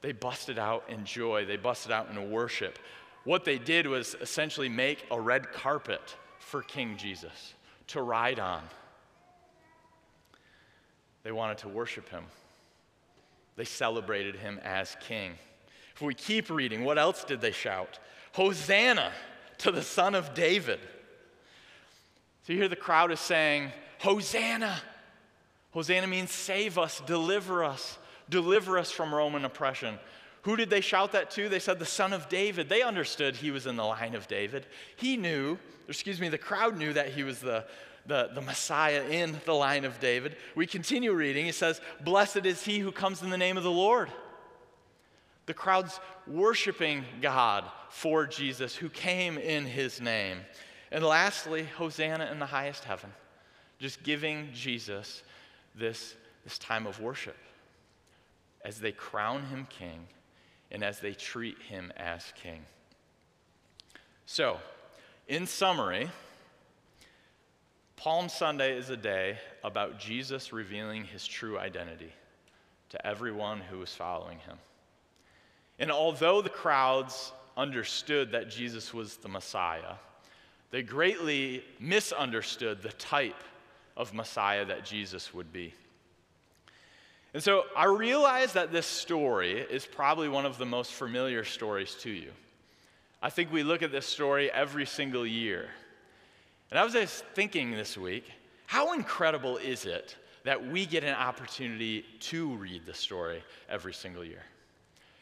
they 0.00 0.10
busted 0.10 0.58
out 0.58 0.82
in 0.88 1.04
joy. 1.04 1.44
They 1.44 1.56
busted 1.56 1.92
out 1.92 2.10
in 2.10 2.28
worship. 2.28 2.80
What 3.22 3.44
they 3.44 3.58
did 3.58 3.86
was 3.86 4.16
essentially 4.20 4.68
make 4.68 5.06
a 5.12 5.20
red 5.20 5.52
carpet 5.52 6.16
for 6.40 6.64
King 6.64 6.96
Jesus 6.96 7.54
to 7.86 8.02
ride 8.02 8.40
on. 8.40 8.64
They 11.22 11.30
wanted 11.30 11.58
to 11.58 11.68
worship 11.68 12.08
him, 12.08 12.24
they 13.54 13.64
celebrated 13.64 14.34
him 14.34 14.58
as 14.64 14.96
king. 15.06 15.34
If 15.98 16.02
we 16.02 16.14
keep 16.14 16.48
reading, 16.48 16.84
what 16.84 16.96
else 16.96 17.24
did 17.24 17.40
they 17.40 17.50
shout? 17.50 17.98
Hosanna 18.34 19.10
to 19.58 19.72
the 19.72 19.82
Son 19.82 20.14
of 20.14 20.32
David. 20.32 20.78
So 22.46 22.52
you 22.52 22.60
hear 22.60 22.68
the 22.68 22.76
crowd 22.76 23.10
is 23.10 23.18
saying, 23.18 23.72
Hosanna. 23.98 24.80
Hosanna 25.72 26.06
means 26.06 26.30
save 26.30 26.78
us, 26.78 27.02
deliver 27.04 27.64
us, 27.64 27.98
deliver 28.30 28.78
us 28.78 28.92
from 28.92 29.12
Roman 29.12 29.44
oppression. 29.44 29.98
Who 30.42 30.54
did 30.54 30.70
they 30.70 30.82
shout 30.82 31.10
that 31.12 31.32
to? 31.32 31.48
They 31.48 31.58
said, 31.58 31.80
the 31.80 31.84
son 31.84 32.12
of 32.12 32.28
David. 32.28 32.68
They 32.68 32.82
understood 32.82 33.34
he 33.34 33.50
was 33.50 33.66
in 33.66 33.74
the 33.74 33.84
line 33.84 34.14
of 34.14 34.28
David. 34.28 34.66
He 34.94 35.16
knew, 35.16 35.58
excuse 35.88 36.20
me, 36.20 36.28
the 36.28 36.38
crowd 36.38 36.78
knew 36.78 36.92
that 36.92 37.08
he 37.08 37.24
was 37.24 37.40
the, 37.40 37.64
the, 38.06 38.30
the 38.36 38.40
Messiah 38.40 39.02
in 39.02 39.36
the 39.46 39.52
line 39.52 39.84
of 39.84 39.98
David. 39.98 40.36
We 40.54 40.68
continue 40.68 41.12
reading. 41.12 41.44
He 41.44 41.50
says, 41.50 41.80
Blessed 42.04 42.46
is 42.46 42.62
he 42.62 42.78
who 42.78 42.92
comes 42.92 43.20
in 43.20 43.30
the 43.30 43.36
name 43.36 43.56
of 43.56 43.64
the 43.64 43.70
Lord. 43.72 44.12
The 45.48 45.54
crowd's 45.54 45.98
worshiping 46.26 47.06
God 47.22 47.64
for 47.88 48.26
Jesus 48.26 48.76
who 48.76 48.90
came 48.90 49.38
in 49.38 49.64
his 49.64 49.98
name. 49.98 50.40
And 50.92 51.02
lastly, 51.02 51.64
Hosanna 51.64 52.28
in 52.30 52.38
the 52.38 52.44
highest 52.44 52.84
heaven, 52.84 53.10
just 53.78 54.02
giving 54.02 54.50
Jesus 54.52 55.22
this, 55.74 56.14
this 56.44 56.58
time 56.58 56.86
of 56.86 57.00
worship 57.00 57.36
as 58.62 58.78
they 58.78 58.92
crown 58.92 59.42
him 59.46 59.66
king 59.70 60.06
and 60.70 60.84
as 60.84 61.00
they 61.00 61.14
treat 61.14 61.56
him 61.62 61.94
as 61.96 62.30
king. 62.42 62.60
So, 64.26 64.58
in 65.28 65.46
summary, 65.46 66.10
Palm 67.96 68.28
Sunday 68.28 68.76
is 68.76 68.90
a 68.90 68.98
day 68.98 69.38
about 69.64 69.98
Jesus 69.98 70.52
revealing 70.52 71.04
his 71.04 71.26
true 71.26 71.58
identity 71.58 72.12
to 72.90 73.06
everyone 73.06 73.60
who 73.60 73.80
is 73.80 73.94
following 73.94 74.40
him. 74.40 74.58
And 75.78 75.92
although 75.92 76.42
the 76.42 76.48
crowds 76.48 77.32
understood 77.56 78.32
that 78.32 78.50
Jesus 78.50 78.92
was 78.92 79.16
the 79.16 79.28
Messiah, 79.28 79.94
they 80.70 80.82
greatly 80.82 81.62
misunderstood 81.80 82.82
the 82.82 82.92
type 82.92 83.42
of 83.96 84.14
Messiah 84.14 84.64
that 84.64 84.84
Jesus 84.84 85.32
would 85.32 85.52
be. 85.52 85.74
And 87.34 87.42
so 87.42 87.64
I 87.76 87.86
realize 87.86 88.54
that 88.54 88.72
this 88.72 88.86
story 88.86 89.60
is 89.60 89.84
probably 89.84 90.28
one 90.28 90.46
of 90.46 90.58
the 90.58 90.66
most 90.66 90.92
familiar 90.92 91.44
stories 91.44 91.94
to 92.00 92.10
you. 92.10 92.30
I 93.20 93.30
think 93.30 93.52
we 93.52 93.62
look 93.62 93.82
at 93.82 93.92
this 93.92 94.06
story 94.06 94.50
every 94.50 94.86
single 94.86 95.26
year. 95.26 95.68
And 96.70 96.78
I 96.78 96.84
was 96.84 96.92
just 96.92 97.24
thinking 97.34 97.72
this 97.72 97.98
week, 97.98 98.24
how 98.66 98.92
incredible 98.92 99.56
is 99.56 99.84
it 99.84 100.16
that 100.44 100.66
we 100.66 100.86
get 100.86 101.04
an 101.04 101.14
opportunity 101.14 102.04
to 102.20 102.54
read 102.56 102.86
the 102.86 102.94
story 102.94 103.42
every 103.68 103.92
single 103.92 104.24
year? 104.24 104.42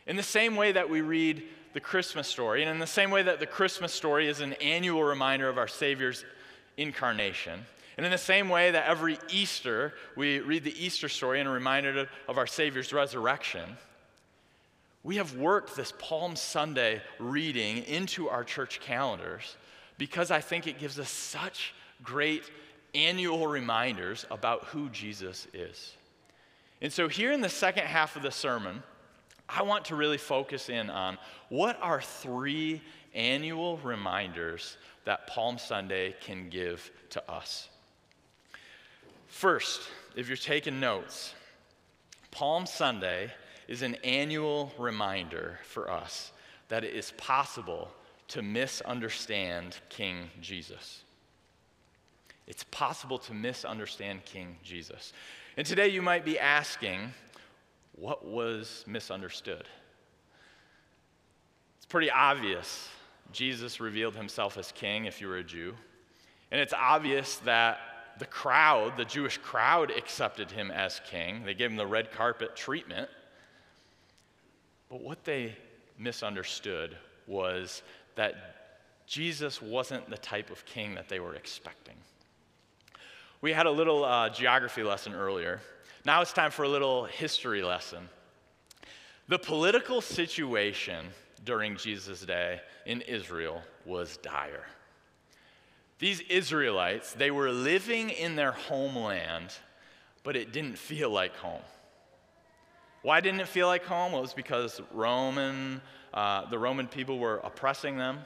In 0.07 0.17
the 0.17 0.23
same 0.23 0.57
way 0.57 0.73
that 0.73 0.89
we 0.89 1.01
read 1.01 1.43
the 1.73 1.81
Christmas 1.81 2.29
story, 2.29 2.63
and 2.63 2.71
in 2.71 2.79
the 2.79 2.87
same 2.87 3.11
way 3.11 3.23
that 3.23 3.41
the 3.41 3.47
Christmas 3.47 3.93
story 3.93 4.29
is 4.29 4.41
an 4.41 4.55
annual 4.55 5.05
reminder 5.05 5.49
of 5.49 5.59
our 5.59 5.69
Savior's 5.69 6.25
incarnation, 6.77 7.61
and 7.97 8.05
in 8.05 8.13
the 8.13 8.19
same 8.19 8.49
way 8.49 8.71
that 8.71 8.87
every 8.87 9.19
Easter, 9.31 9.95
we 10.17 10.41
read 10.41 10.65
the 10.65 10.85
Easter 10.85 11.09
story 11.09 11.41
and 11.41 11.49
a 11.49 11.53
reminder 11.53 12.09
of 12.29 12.39
our 12.39 12.47
Savior's 12.47 12.93
resurrection, 12.93 13.77
we 15.03 15.17
have 15.17 15.37
worked 15.37 15.77
this 15.77 15.93
Palm 15.99 16.35
Sunday 16.35 17.01
reading 17.19 17.85
into 17.85 18.29
our 18.29 18.43
church 18.43 18.81
calendars 18.81 19.57
because 19.99 20.31
I 20.31 20.41
think 20.41 20.67
it 20.67 20.79
gives 20.79 20.99
us 20.99 21.09
such 21.09 21.75
great 22.03 22.43
annual 22.95 23.47
reminders 23.47 24.27
about 24.31 24.65
who 24.65 24.89
Jesus 24.91 25.47
is. 25.55 25.95
And 26.83 26.93
so, 26.93 27.09
here 27.09 27.33
in 27.33 27.41
the 27.41 27.49
second 27.49 27.85
half 27.85 28.17
of 28.17 28.23
the 28.23 28.31
sermon, 28.31 28.83
I 29.49 29.63
want 29.63 29.87
to 29.87 29.97
really 29.97 30.19
focus 30.19 30.69
in 30.69 30.91
on 30.91 31.19
what 31.49 31.79
are 31.81 32.01
three 32.01 32.83
annual 33.15 33.79
reminders 33.79 34.77
that 35.05 35.27
Palm 35.27 35.59
Sunday 35.59 36.15
can 36.21 36.49
give 36.49 36.91
to 37.11 37.31
us. 37.31 37.69
First, 39.29 39.83
if 40.17 40.29
you're 40.29 40.37
taking 40.37 40.81
notes, 40.81 41.35
Palm 42.31 42.67
Sunday 42.67 43.31
is 43.69 43.83
an 43.83 43.97
annual 44.05 44.73
reminder 44.79 45.59
for 45.65 45.91
us 45.91 46.33
that 46.69 46.85
it 46.85 46.95
is 46.95 47.13
possible 47.17 47.91
to 48.29 48.43
misunderstand 48.43 49.79
King 49.89 50.31
Jesus. 50.41 51.03
It's 52.47 52.65
possible 52.65 53.19
to 53.21 53.35
misunderstand 53.35 54.25
King 54.25 54.57
Jesus. 54.63 55.13
And 55.57 55.67
today 55.67 55.89
you 55.89 56.03
might 56.03 56.25
be 56.25 56.39
asking, 56.39 57.13
what 57.97 58.25
was 58.25 58.85
misunderstood? 58.87 59.65
It's 61.77 61.87
pretty 61.87 62.11
obvious. 62.11 62.89
Jesus 63.33 63.81
revealed 63.81 64.15
himself 64.15 64.57
as 64.57 64.71
king 64.73 65.07
if 65.07 65.21
you 65.21 65.29
were 65.29 65.39
a 65.39 65.45
Jew. 65.45 65.75
And 66.51 66.61
it's 66.61 66.75
obvious 66.75 67.37
that 67.39 67.79
the 68.19 68.27
crowd, 68.27 68.97
the 68.97 69.05
Jewish 69.05 69.39
crowd, 69.39 69.91
accepted 69.91 70.51
him 70.51 70.71
as 70.71 71.01
king. 71.11 71.45
They 71.45 71.55
gave 71.55 71.71
him 71.71 71.77
the 71.77 71.87
red 71.87 72.13
carpet 72.13 72.55
treatment. 72.55 73.09
But 74.89 75.01
what 75.01 75.25
they 75.25 75.57
misunderstood 75.99 76.97
was 77.27 77.83
that 78.15 79.07
Jesus 79.07 79.61
wasn't 79.61 80.09
the 80.09 80.19
type 80.19 80.51
of 80.51 80.65
king 80.65 80.95
that 80.95 81.09
they 81.09 81.21
were 81.21 81.35
expecting. 81.35 81.97
We 83.41 83.53
had 83.53 83.67
a 83.67 83.71
little 83.71 84.05
uh, 84.05 84.31
geography 84.31 84.83
lesson 84.83 85.15
earlier. 85.15 85.61
Now 86.07 86.21
it's 86.21 86.33
time 86.33 86.53
for 86.53 86.63
a 86.63 86.69
little 86.69 87.05
history 87.05 87.65
lesson. 87.65 88.09
The 89.27 89.41
political 89.41 90.01
situation 90.01 91.07
during 91.45 91.77
Jesus' 91.77 92.21
day 92.21 92.61
in 92.87 93.01
Israel 93.01 93.61
was 93.85 94.17
dire. 94.19 94.67
These 95.99 96.21
Israelites, 96.31 97.13
they 97.13 97.33
were 97.33 97.51
living 97.51 98.11
in 98.11 98.37
their 98.37 98.53
homeland, 98.53 99.53
but 100.23 100.37
it 100.37 100.53
didn't 100.53 100.79
feel 100.79 101.11
like 101.11 101.35
home. 101.35 101.65
Why 103.03 103.21
didn't 103.21 103.41
it 103.41 103.49
feel 103.49 103.67
like 103.67 103.85
home? 103.85 104.13
Well, 104.13 104.21
it 104.21 104.27
was 104.27 104.33
because 104.33 104.81
Roman, 104.93 105.81
uh, 106.15 106.49
the 106.49 106.59
Roman 106.59 106.87
people 106.87 107.19
were 107.19 107.39
oppressing 107.39 107.97
them, 107.97 108.21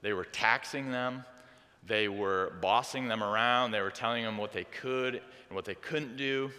they 0.00 0.12
were 0.12 0.26
taxing 0.26 0.92
them, 0.92 1.24
they 1.84 2.06
were 2.06 2.52
bossing 2.60 3.08
them 3.08 3.24
around, 3.24 3.72
they 3.72 3.80
were 3.80 3.90
telling 3.90 4.22
them 4.22 4.38
what 4.38 4.52
they 4.52 4.62
could 4.62 5.16
and 5.16 5.56
what 5.56 5.64
they 5.64 5.74
couldn't 5.74 6.16
do. 6.16 6.52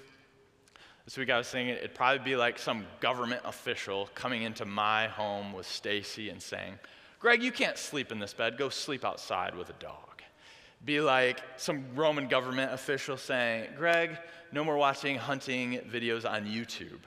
This 1.05 1.17
week 1.17 1.31
I 1.31 1.37
was 1.37 1.49
thinking 1.49 1.75
it'd 1.75 1.95
probably 1.95 2.23
be 2.23 2.35
like 2.35 2.59
some 2.59 2.85
government 2.99 3.41
official 3.43 4.09
coming 4.13 4.43
into 4.43 4.65
my 4.65 5.07
home 5.07 5.51
with 5.51 5.65
Stacy 5.65 6.29
and 6.29 6.39
saying, 6.39 6.77
Greg, 7.19 7.41
you 7.41 7.51
can't 7.51 7.77
sleep 7.77 8.11
in 8.11 8.19
this 8.19 8.33
bed. 8.33 8.55
Go 8.55 8.69
sleep 8.69 9.03
outside 9.03 9.55
with 9.55 9.69
a 9.71 9.73
dog. 9.73 10.21
Be 10.85 11.01
like 11.01 11.41
some 11.57 11.85
Roman 11.95 12.27
government 12.27 12.71
official 12.71 13.17
saying, 13.17 13.69
Greg, 13.77 14.17
no 14.51 14.63
more 14.63 14.77
watching 14.77 15.17
hunting 15.17 15.79
videos 15.91 16.29
on 16.29 16.45
YouTube. 16.45 16.99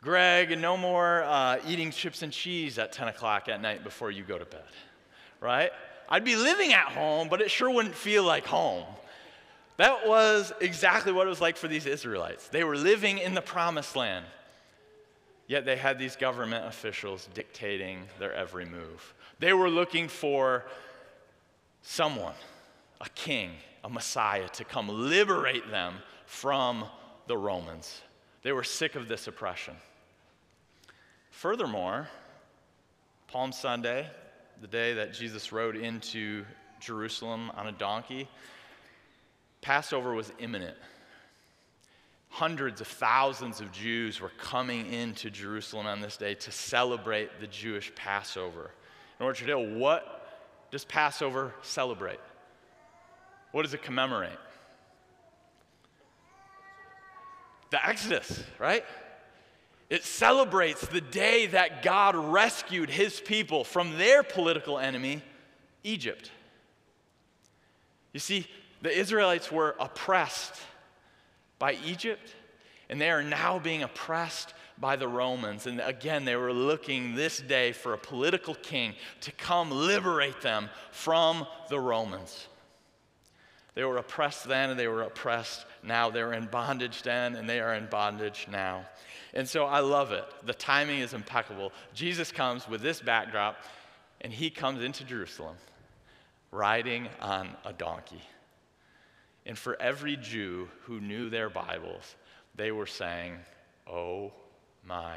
Greg, 0.00 0.56
no 0.58 0.76
more 0.76 1.24
uh, 1.24 1.58
eating 1.66 1.90
chips 1.90 2.22
and 2.22 2.32
cheese 2.32 2.78
at 2.78 2.92
10 2.92 3.08
o'clock 3.08 3.48
at 3.48 3.60
night 3.60 3.82
before 3.82 4.12
you 4.12 4.22
go 4.22 4.38
to 4.38 4.44
bed, 4.44 4.62
right? 5.40 5.70
I'd 6.08 6.24
be 6.24 6.36
living 6.36 6.72
at 6.72 6.86
home, 6.86 7.28
but 7.28 7.40
it 7.40 7.50
sure 7.50 7.70
wouldn't 7.70 7.94
feel 7.94 8.22
like 8.22 8.46
home. 8.46 8.84
That 9.82 10.06
was 10.06 10.52
exactly 10.60 11.10
what 11.10 11.26
it 11.26 11.30
was 11.30 11.40
like 11.40 11.56
for 11.56 11.66
these 11.66 11.86
Israelites. 11.86 12.46
They 12.46 12.62
were 12.62 12.76
living 12.76 13.18
in 13.18 13.34
the 13.34 13.42
promised 13.42 13.96
land, 13.96 14.24
yet 15.48 15.64
they 15.64 15.74
had 15.74 15.98
these 15.98 16.14
government 16.14 16.66
officials 16.66 17.28
dictating 17.34 18.04
their 18.20 18.32
every 18.32 18.64
move. 18.64 19.12
They 19.40 19.52
were 19.52 19.68
looking 19.68 20.06
for 20.06 20.66
someone, 21.82 22.34
a 23.00 23.08
king, 23.16 23.54
a 23.82 23.88
Messiah, 23.88 24.48
to 24.50 24.62
come 24.62 24.88
liberate 24.88 25.68
them 25.68 25.94
from 26.26 26.84
the 27.26 27.36
Romans. 27.36 28.02
They 28.44 28.52
were 28.52 28.62
sick 28.62 28.94
of 28.94 29.08
this 29.08 29.26
oppression. 29.26 29.74
Furthermore, 31.32 32.08
Palm 33.26 33.50
Sunday, 33.50 34.06
the 34.60 34.68
day 34.68 34.94
that 34.94 35.12
Jesus 35.12 35.50
rode 35.50 35.74
into 35.74 36.44
Jerusalem 36.78 37.50
on 37.56 37.66
a 37.66 37.72
donkey, 37.72 38.28
Passover 39.62 40.12
was 40.12 40.30
imminent. 40.38 40.76
Hundreds 42.28 42.80
of 42.80 42.86
thousands 42.86 43.60
of 43.60 43.70
Jews 43.72 44.20
were 44.20 44.32
coming 44.38 44.92
into 44.92 45.30
Jerusalem 45.30 45.86
on 45.86 46.00
this 46.00 46.16
day 46.16 46.34
to 46.34 46.50
celebrate 46.50 47.40
the 47.40 47.46
Jewish 47.46 47.94
Passover. 47.94 48.70
In 49.18 49.24
order 49.24 49.38
to 49.38 49.46
know 49.46 49.60
what 49.60 50.66
does 50.70 50.84
Passover 50.84 51.54
celebrate? 51.62 52.18
What 53.52 53.62
does 53.62 53.74
it 53.74 53.82
commemorate? 53.82 54.38
The 57.70 57.86
Exodus, 57.86 58.42
right? 58.58 58.84
It 59.90 60.04
celebrates 60.04 60.86
the 60.86 61.02
day 61.02 61.46
that 61.48 61.82
God 61.82 62.16
rescued 62.16 62.88
his 62.88 63.20
people 63.20 63.62
from 63.62 63.98
their 63.98 64.22
political 64.22 64.78
enemy, 64.78 65.22
Egypt. 65.84 66.30
You 68.14 68.20
see, 68.20 68.46
the 68.82 68.96
Israelites 68.96 69.50
were 69.50 69.76
oppressed 69.80 70.60
by 71.58 71.78
Egypt, 71.84 72.34
and 72.90 73.00
they 73.00 73.10
are 73.10 73.22
now 73.22 73.58
being 73.58 73.82
oppressed 73.82 74.52
by 74.78 74.96
the 74.96 75.08
Romans. 75.08 75.66
And 75.66 75.80
again, 75.80 76.24
they 76.24 76.36
were 76.36 76.52
looking 76.52 77.14
this 77.14 77.38
day 77.40 77.72
for 77.72 77.94
a 77.94 77.98
political 77.98 78.54
king 78.54 78.94
to 79.20 79.32
come 79.32 79.70
liberate 79.70 80.40
them 80.40 80.68
from 80.90 81.46
the 81.70 81.78
Romans. 81.78 82.48
They 83.74 83.84
were 83.84 83.96
oppressed 83.96 84.44
then 84.44 84.70
and 84.70 84.78
they 84.78 84.88
were 84.88 85.02
oppressed 85.02 85.64
now. 85.82 86.10
They 86.10 86.22
were 86.22 86.34
in 86.34 86.46
bondage 86.46 87.02
then 87.02 87.36
and 87.36 87.48
they 87.48 87.60
are 87.60 87.74
in 87.74 87.86
bondage 87.86 88.46
now. 88.50 88.84
And 89.32 89.48
so 89.48 89.64
I 89.64 89.80
love 89.80 90.12
it. 90.12 90.24
The 90.44 90.52
timing 90.52 91.00
is 91.00 91.14
impeccable. 91.14 91.72
Jesus 91.94 92.30
comes 92.30 92.68
with 92.68 92.82
this 92.82 93.00
backdrop 93.00 93.56
and 94.20 94.32
he 94.32 94.50
comes 94.50 94.82
into 94.82 95.04
Jerusalem 95.04 95.56
riding 96.50 97.08
on 97.20 97.48
a 97.64 97.72
donkey. 97.72 98.20
And 99.44 99.58
for 99.58 99.80
every 99.80 100.16
Jew 100.16 100.68
who 100.82 101.00
knew 101.00 101.28
their 101.28 101.50
Bibles, 101.50 102.16
they 102.54 102.70
were 102.70 102.86
saying, 102.86 103.34
Oh 103.90 104.32
my 104.84 105.16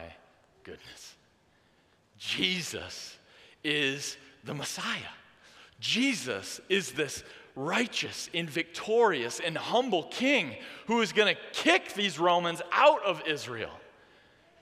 goodness. 0.63 1.15
Jesus 2.17 3.17
is 3.63 4.17
the 4.43 4.53
Messiah. 4.53 4.99
Jesus 5.79 6.59
is 6.69 6.93
this 6.93 7.23
righteous 7.55 8.29
and 8.33 8.49
victorious 8.49 9.39
and 9.39 9.57
humble 9.57 10.03
king 10.03 10.55
who 10.87 11.01
is 11.01 11.13
going 11.13 11.33
to 11.33 11.41
kick 11.53 11.93
these 11.93 12.17
Romans 12.19 12.61
out 12.71 13.03
of 13.03 13.21
Israel. 13.27 13.71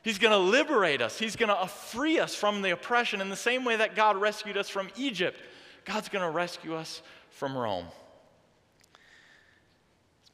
He's 0.04 0.19
going 0.19 0.32
to 0.32 0.38
liberate 0.38 1.02
us. 1.02 1.17
He's 1.17 1.36
going 1.36 1.56
to 1.56 1.67
free 1.67 2.19
us 2.19 2.36
from 2.36 2.62
the 2.62 2.71
oppression 2.71 3.21
in 3.21 3.30
the 3.30 3.36
same 3.36 3.63
way 3.63 3.78
that 3.78 3.95
God 3.95 4.17
rescued 4.17 4.58
us 4.58 4.67
from 4.67 4.89
Egypt. 4.97 5.39
God's 5.86 6.10
going 6.10 6.26
to 6.26 6.30
rescue 6.30 6.76
us 6.76 7.02
from 7.30 7.58
Rome 7.58 7.86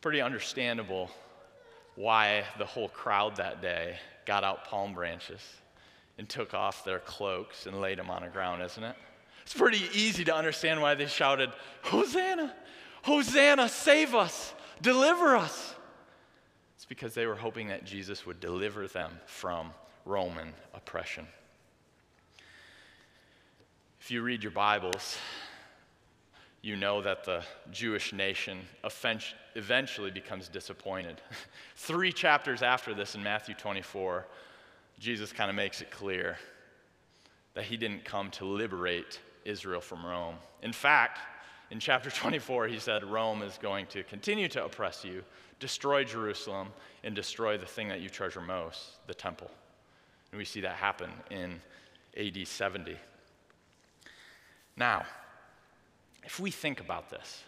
pretty 0.01 0.21
understandable 0.21 1.09
why 1.95 2.43
the 2.57 2.65
whole 2.65 2.89
crowd 2.89 3.35
that 3.35 3.61
day 3.61 3.97
got 4.25 4.43
out 4.43 4.65
palm 4.65 4.93
branches 4.93 5.41
and 6.17 6.29
took 6.29 6.53
off 6.53 6.83
their 6.83 6.99
cloaks 6.99 7.65
and 7.65 7.81
laid 7.81 7.97
them 7.97 8.09
on 8.09 8.21
the 8.21 8.29
ground, 8.29 8.61
isn't 8.61 8.83
it? 8.83 8.95
It's 9.43 9.53
pretty 9.53 9.81
easy 9.93 10.23
to 10.25 10.35
understand 10.35 10.81
why 10.81 10.95
they 10.95 11.07
shouted, 11.07 11.51
Hosanna! 11.81 12.53
Hosanna! 13.03 13.67
Save 13.67 14.15
us! 14.15 14.53
Deliver 14.81 15.35
us! 15.35 15.75
It's 16.75 16.85
because 16.85 17.13
they 17.13 17.25
were 17.25 17.35
hoping 17.35 17.67
that 17.69 17.83
Jesus 17.83 18.25
would 18.25 18.39
deliver 18.39 18.87
them 18.87 19.11
from 19.25 19.71
Roman 20.05 20.53
oppression. 20.73 21.27
If 23.99 24.11
you 24.11 24.21
read 24.21 24.43
your 24.43 24.51
Bibles, 24.51 25.17
you 26.61 26.75
know 26.75 27.01
that 27.01 27.23
the 27.23 27.43
Jewish 27.71 28.11
nation 28.11 28.59
eventually 29.55 30.11
becomes 30.11 30.49
disappointed. 30.49 31.21
Three 31.75 32.11
chapters 32.11 32.61
after 32.61 32.93
this 32.93 33.15
in 33.15 33.23
Matthew 33.23 33.55
24, 33.55 34.25
Jesus 34.99 35.31
kind 35.31 35.49
of 35.49 35.55
makes 35.55 35.81
it 35.81 35.89
clear 35.89 36.37
that 37.53 37.63
he 37.63 37.77
didn't 37.77 38.03
come 38.03 38.29
to 38.31 38.45
liberate 38.45 39.19
Israel 39.45 39.81
from 39.81 40.05
Rome. 40.05 40.35
In 40.61 40.73
fact, 40.73 41.19
in 41.71 41.79
chapter 41.79 42.09
24, 42.09 42.67
he 42.67 42.79
said 42.79 43.03
Rome 43.03 43.41
is 43.41 43.57
going 43.61 43.85
to 43.87 44.03
continue 44.03 44.47
to 44.49 44.65
oppress 44.65 45.05
you, 45.05 45.23
destroy 45.59 46.03
Jerusalem, 46.03 46.69
and 47.03 47.15
destroy 47.15 47.57
the 47.57 47.65
thing 47.65 47.87
that 47.89 48.01
you 48.01 48.09
treasure 48.09 48.41
most, 48.41 49.05
the 49.07 49.13
temple. 49.13 49.49
And 50.31 50.37
we 50.37 50.45
see 50.45 50.61
that 50.61 50.75
happen 50.75 51.09
in 51.29 51.61
AD 52.17 52.47
70. 52.47 52.97
Now, 54.75 55.05
if 56.23 56.39
we 56.39 56.51
think 56.51 56.79
about 56.79 57.09
this, 57.09 57.43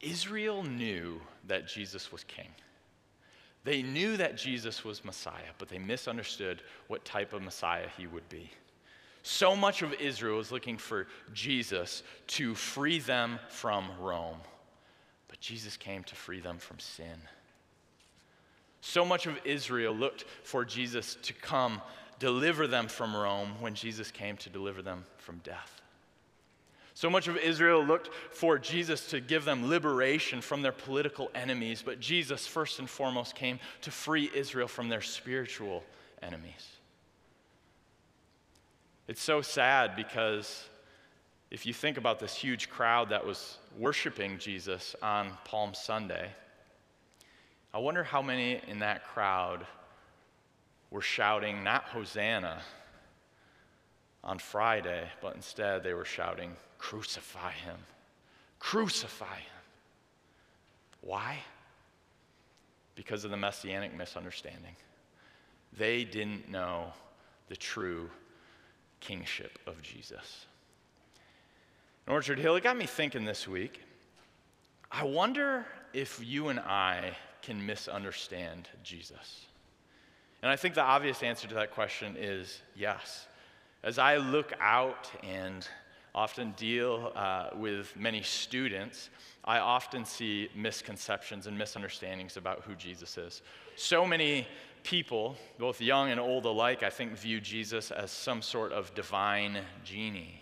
Israel 0.00 0.62
knew 0.62 1.20
that 1.46 1.66
Jesus 1.66 2.12
was 2.12 2.24
king. 2.24 2.48
They 3.64 3.82
knew 3.82 4.16
that 4.16 4.36
Jesus 4.36 4.84
was 4.84 5.04
Messiah, 5.04 5.52
but 5.58 5.68
they 5.68 5.78
misunderstood 5.78 6.62
what 6.86 7.04
type 7.04 7.32
of 7.32 7.42
Messiah 7.42 7.88
he 7.96 8.06
would 8.06 8.28
be. 8.28 8.50
So 9.24 9.56
much 9.56 9.82
of 9.82 9.92
Israel 9.94 10.36
was 10.36 10.52
looking 10.52 10.78
for 10.78 11.08
Jesus 11.32 12.04
to 12.28 12.54
free 12.54 13.00
them 13.00 13.40
from 13.48 13.90
Rome, 14.00 14.38
but 15.26 15.40
Jesus 15.40 15.76
came 15.76 16.04
to 16.04 16.14
free 16.14 16.38
them 16.38 16.58
from 16.58 16.78
sin. 16.78 17.18
So 18.82 19.04
much 19.04 19.26
of 19.26 19.36
Israel 19.44 19.92
looked 19.92 20.26
for 20.44 20.64
Jesus 20.64 21.16
to 21.22 21.32
come 21.32 21.82
deliver 22.20 22.68
them 22.68 22.86
from 22.86 23.16
Rome 23.16 23.54
when 23.58 23.74
Jesus 23.74 24.12
came 24.12 24.36
to 24.36 24.48
deliver 24.48 24.80
them 24.80 25.04
from 25.18 25.38
death. 25.38 25.82
So 26.96 27.10
much 27.10 27.28
of 27.28 27.36
Israel 27.36 27.84
looked 27.84 28.08
for 28.30 28.58
Jesus 28.58 29.08
to 29.08 29.20
give 29.20 29.44
them 29.44 29.68
liberation 29.68 30.40
from 30.40 30.62
their 30.62 30.72
political 30.72 31.30
enemies, 31.34 31.82
but 31.84 32.00
Jesus, 32.00 32.46
first 32.46 32.78
and 32.78 32.88
foremost, 32.88 33.34
came 33.34 33.60
to 33.82 33.90
free 33.90 34.30
Israel 34.34 34.66
from 34.66 34.88
their 34.88 35.02
spiritual 35.02 35.84
enemies. 36.22 36.66
It's 39.08 39.20
so 39.20 39.42
sad 39.42 39.94
because 39.94 40.64
if 41.50 41.66
you 41.66 41.74
think 41.74 41.98
about 41.98 42.18
this 42.18 42.34
huge 42.34 42.70
crowd 42.70 43.10
that 43.10 43.26
was 43.26 43.58
worshiping 43.78 44.38
Jesus 44.38 44.96
on 45.02 45.36
Palm 45.44 45.74
Sunday, 45.74 46.30
I 47.74 47.78
wonder 47.78 48.04
how 48.04 48.22
many 48.22 48.62
in 48.68 48.78
that 48.78 49.04
crowd 49.04 49.66
were 50.90 51.02
shouting 51.02 51.62
not 51.62 51.84
Hosanna 51.84 52.62
on 54.24 54.38
Friday, 54.38 55.10
but 55.20 55.34
instead 55.34 55.82
they 55.82 55.92
were 55.92 56.06
shouting, 56.06 56.56
Crucify 56.78 57.52
him! 57.52 57.76
Crucify 58.58 59.36
him! 59.36 59.62
Why? 61.00 61.38
Because 62.94 63.24
of 63.24 63.30
the 63.30 63.36
messianic 63.36 63.96
misunderstanding. 63.96 64.76
They 65.76 66.04
didn't 66.04 66.50
know 66.50 66.92
the 67.48 67.56
true 67.56 68.10
kingship 69.00 69.58
of 69.66 69.82
Jesus. 69.82 70.46
In 72.06 72.12
Orchard 72.12 72.38
Hill, 72.38 72.56
it 72.56 72.62
got 72.62 72.76
me 72.76 72.86
thinking 72.86 73.24
this 73.24 73.46
week. 73.46 73.82
I 74.90 75.04
wonder 75.04 75.66
if 75.92 76.20
you 76.24 76.48
and 76.48 76.60
I 76.60 77.16
can 77.46 77.64
misunderstand 77.64 78.68
Jesus? 78.82 79.46
And 80.42 80.50
I 80.50 80.56
think 80.56 80.74
the 80.74 80.82
obvious 80.82 81.22
answer 81.22 81.46
to 81.48 81.54
that 81.54 81.70
question 81.70 82.16
is 82.18 82.60
yes. 82.74 83.26
As 83.84 83.98
I 83.98 84.16
look 84.16 84.52
out 84.60 85.10
and 85.22 85.66
often 86.16 86.52
deal 86.56 87.12
uh, 87.14 87.50
with 87.54 87.94
many 87.94 88.22
students, 88.22 89.10
I 89.44 89.58
often 89.58 90.04
see 90.04 90.48
misconceptions 90.56 91.46
and 91.46 91.56
misunderstandings 91.56 92.36
about 92.38 92.62
who 92.62 92.74
Jesus 92.74 93.18
is. 93.18 93.42
So 93.76 94.06
many 94.06 94.48
people, 94.82 95.36
both 95.58 95.80
young 95.80 96.10
and 96.10 96.18
old 96.18 96.46
alike, 96.46 96.82
I 96.82 96.90
think 96.90 97.12
view 97.16 97.40
Jesus 97.40 97.90
as 97.90 98.10
some 98.10 98.40
sort 98.40 98.72
of 98.72 98.94
divine 98.94 99.58
genie 99.84 100.40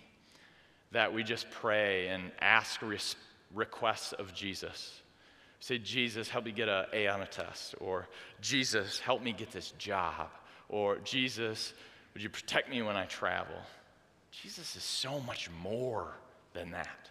that 0.92 1.12
we 1.12 1.24
just 1.24 1.50
pray 1.50 2.06
and 2.06 2.30
ask 2.40 2.80
requests 3.52 4.12
of 4.12 4.32
Jesus. 4.32 5.00
Say, 5.58 5.78
Jesus, 5.78 6.28
help 6.28 6.44
me 6.44 6.52
get 6.52 6.68
an 6.68 6.84
A 6.92 7.08
on 7.08 7.20
a 7.22 7.26
test. 7.26 7.74
Or, 7.80 8.06
Jesus, 8.40 9.00
help 9.00 9.22
me 9.22 9.32
get 9.32 9.50
this 9.50 9.72
job. 9.72 10.28
Or, 10.68 10.98
Jesus, 10.98 11.72
would 12.12 12.22
you 12.22 12.28
protect 12.28 12.70
me 12.70 12.80
when 12.82 12.96
I 12.96 13.06
travel? 13.06 13.56
Jesus 14.42 14.76
is 14.76 14.82
so 14.82 15.20
much 15.20 15.48
more 15.62 16.12
than 16.52 16.70
that. 16.72 17.10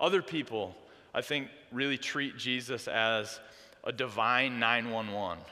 Other 0.00 0.22
people, 0.22 0.74
I 1.14 1.20
think, 1.20 1.48
really 1.72 1.98
treat 1.98 2.36
Jesus 2.36 2.88
as 2.88 3.40
a 3.84 3.92
divine 3.92 4.58
911. 4.58 5.42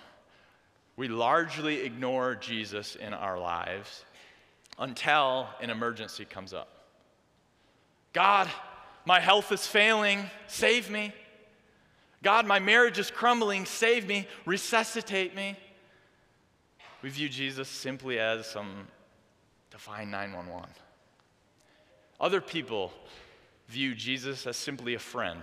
We 0.96 1.08
largely 1.08 1.82
ignore 1.82 2.34
Jesus 2.34 2.96
in 2.96 3.12
our 3.12 3.38
lives 3.38 4.04
until 4.78 5.48
an 5.60 5.70
emergency 5.70 6.24
comes 6.24 6.54
up. 6.54 6.68
God, 8.12 8.48
my 9.04 9.20
health 9.20 9.52
is 9.52 9.66
failing, 9.66 10.30
save 10.46 10.90
me. 10.90 11.12
God, 12.22 12.46
my 12.46 12.58
marriage 12.58 12.98
is 12.98 13.10
crumbling. 13.10 13.66
Save 13.66 14.08
me. 14.08 14.26
Resuscitate 14.46 15.36
me. 15.36 15.56
We 17.02 17.10
view 17.10 17.28
Jesus 17.28 17.68
simply 17.68 18.18
as 18.18 18.46
some 18.46 18.88
divine 19.70 20.10
911. 20.10 20.68
Other 22.20 22.40
people 22.40 22.92
view 23.68 23.94
Jesus 23.94 24.46
as 24.46 24.56
simply 24.56 24.94
a 24.94 24.98
friend. 24.98 25.42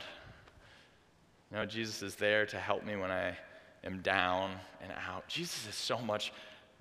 You 1.51 1.57
know, 1.57 1.65
Jesus 1.65 2.01
is 2.01 2.15
there 2.15 2.45
to 2.47 2.57
help 2.57 2.83
me 2.83 2.95
when 2.95 3.11
I 3.11 3.37
am 3.83 4.01
down 4.01 4.51
and 4.81 4.91
out. 5.07 5.27
Jesus 5.27 5.67
is 5.67 5.75
so 5.75 5.99
much 5.99 6.33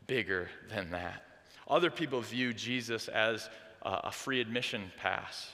bigger 0.07 0.48
than 0.70 0.90
that. 0.92 1.24
Other 1.68 1.90
people 1.90 2.20
view 2.20 2.52
Jesus 2.52 3.09
as 3.09 3.50
a 3.83 4.12
free 4.12 4.40
admission 4.40 4.90
pass. 4.96 5.50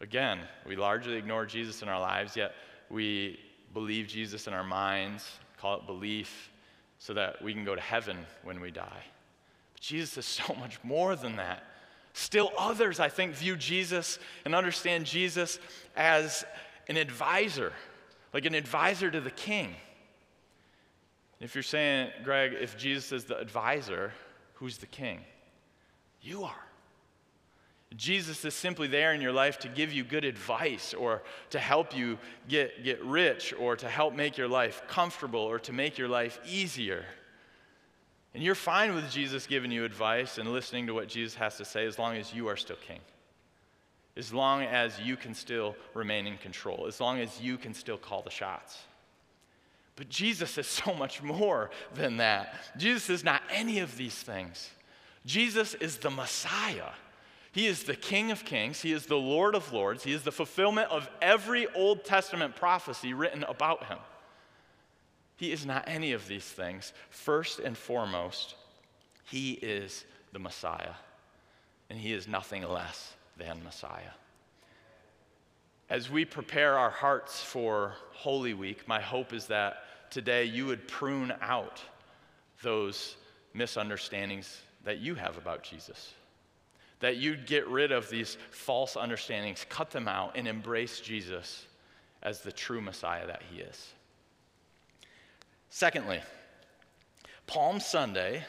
Again, 0.00 0.38
we 0.66 0.76
largely 0.76 1.14
ignore 1.14 1.46
Jesus 1.46 1.82
in 1.82 1.88
our 1.88 2.00
lives, 2.00 2.36
yet 2.36 2.54
we 2.90 3.40
believe 3.74 4.06
Jesus 4.06 4.46
in 4.46 4.52
our 4.52 4.64
minds, 4.64 5.28
call 5.60 5.78
it 5.78 5.86
belief, 5.86 6.50
so 6.98 7.14
that 7.14 7.42
we 7.42 7.52
can 7.52 7.64
go 7.64 7.74
to 7.74 7.80
heaven 7.80 8.18
when 8.42 8.60
we 8.60 8.70
die. 8.70 9.04
But 9.78 9.82
Jesus 9.82 10.18
is 10.18 10.26
so 10.46 10.54
much 10.54 10.82
more 10.82 11.16
than 11.16 11.36
that. 11.36 11.64
Still, 12.12 12.50
others, 12.58 12.98
I 12.98 13.08
think, 13.08 13.34
view 13.34 13.56
Jesus 13.56 14.18
and 14.44 14.54
understand 14.54 15.06
Jesus 15.06 15.60
as 15.96 16.44
an 16.88 16.96
advisor, 16.96 17.72
like 18.34 18.44
an 18.44 18.54
advisor 18.54 19.10
to 19.10 19.20
the 19.20 19.30
king. 19.30 19.74
If 21.40 21.54
you're 21.54 21.62
saying, 21.62 22.10
Greg, 22.24 22.54
if 22.60 22.76
Jesus 22.76 23.12
is 23.12 23.24
the 23.24 23.38
advisor, 23.38 24.12
who's 24.54 24.78
the 24.78 24.86
king? 24.86 25.20
You 26.20 26.42
are. 26.44 26.64
Jesus 27.96 28.44
is 28.44 28.54
simply 28.54 28.88
there 28.88 29.14
in 29.14 29.20
your 29.20 29.32
life 29.32 29.60
to 29.60 29.68
give 29.68 29.92
you 29.92 30.02
good 30.02 30.24
advice 30.24 30.92
or 30.92 31.22
to 31.50 31.58
help 31.58 31.96
you 31.96 32.18
get, 32.48 32.84
get 32.84 33.02
rich 33.04 33.54
or 33.58 33.76
to 33.76 33.88
help 33.88 34.14
make 34.14 34.36
your 34.36 34.48
life 34.48 34.82
comfortable 34.88 35.40
or 35.40 35.58
to 35.60 35.72
make 35.72 35.96
your 35.96 36.08
life 36.08 36.40
easier. 36.44 37.04
And 38.38 38.44
you're 38.44 38.54
fine 38.54 38.94
with 38.94 39.10
Jesus 39.10 39.48
giving 39.48 39.72
you 39.72 39.84
advice 39.84 40.38
and 40.38 40.52
listening 40.52 40.86
to 40.86 40.94
what 40.94 41.08
Jesus 41.08 41.34
has 41.34 41.56
to 41.56 41.64
say 41.64 41.86
as 41.86 41.98
long 41.98 42.14
as 42.14 42.32
you 42.32 42.46
are 42.46 42.56
still 42.56 42.76
king. 42.86 43.00
As 44.16 44.32
long 44.32 44.62
as 44.62 45.00
you 45.00 45.16
can 45.16 45.34
still 45.34 45.74
remain 45.92 46.24
in 46.24 46.38
control, 46.38 46.86
as 46.86 47.00
long 47.00 47.18
as 47.18 47.40
you 47.40 47.58
can 47.58 47.74
still 47.74 47.98
call 47.98 48.22
the 48.22 48.30
shots. 48.30 48.78
But 49.96 50.08
Jesus 50.08 50.56
is 50.56 50.68
so 50.68 50.94
much 50.94 51.20
more 51.20 51.70
than 51.94 52.18
that. 52.18 52.54
Jesus 52.76 53.10
is 53.10 53.24
not 53.24 53.42
any 53.50 53.80
of 53.80 53.96
these 53.96 54.14
things. 54.14 54.70
Jesus 55.26 55.74
is 55.74 55.96
the 55.96 56.10
Messiah. 56.10 56.90
He 57.50 57.66
is 57.66 57.82
the 57.82 57.96
King 57.96 58.30
of 58.30 58.44
Kings. 58.44 58.80
He 58.80 58.92
is 58.92 59.06
the 59.06 59.16
Lord 59.16 59.56
of 59.56 59.72
Lords. 59.72 60.04
He 60.04 60.12
is 60.12 60.22
the 60.22 60.30
fulfillment 60.30 60.92
of 60.92 61.10
every 61.20 61.66
Old 61.74 62.04
Testament 62.04 62.54
prophecy 62.54 63.14
written 63.14 63.42
about 63.42 63.86
him. 63.86 63.98
He 65.38 65.50
is 65.52 65.64
not 65.64 65.84
any 65.86 66.12
of 66.12 66.28
these 66.28 66.44
things. 66.44 66.92
First 67.08 67.60
and 67.60 67.76
foremost, 67.76 68.56
he 69.24 69.52
is 69.52 70.04
the 70.32 70.38
Messiah, 70.38 70.94
and 71.88 71.98
he 71.98 72.12
is 72.12 72.28
nothing 72.28 72.62
less 72.68 73.14
than 73.38 73.64
Messiah. 73.64 74.12
As 75.88 76.10
we 76.10 76.26
prepare 76.26 76.76
our 76.76 76.90
hearts 76.90 77.42
for 77.42 77.94
Holy 78.12 78.52
Week, 78.52 78.86
my 78.86 79.00
hope 79.00 79.32
is 79.32 79.46
that 79.46 79.84
today 80.10 80.44
you 80.44 80.66
would 80.66 80.86
prune 80.86 81.32
out 81.40 81.80
those 82.62 83.16
misunderstandings 83.54 84.60
that 84.84 84.98
you 84.98 85.14
have 85.14 85.38
about 85.38 85.62
Jesus 85.62 86.12
that 87.00 87.16
you'd 87.16 87.46
get 87.46 87.66
rid 87.68 87.92
of 87.92 88.10
these 88.10 88.36
false 88.50 88.96
understandings, 88.96 89.64
cut 89.68 89.90
them 89.90 90.08
out, 90.08 90.32
and 90.36 90.48
embrace 90.48 91.00
Jesus 91.00 91.66
as 92.22 92.40
the 92.40 92.52
true 92.52 92.80
Messiah 92.80 93.26
that 93.26 93.42
he 93.50 93.60
is. 93.60 93.92
Secondly, 95.70 96.20
Palm 97.46 97.80
Sunday 97.80 98.44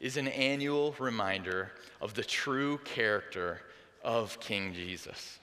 is 0.00 0.16
an 0.16 0.28
annual 0.28 0.94
reminder 0.98 1.72
of 2.00 2.14
the 2.14 2.24
true 2.24 2.78
character 2.78 3.60
of 4.02 4.38
King 4.40 4.74
Jesus. 4.74 5.38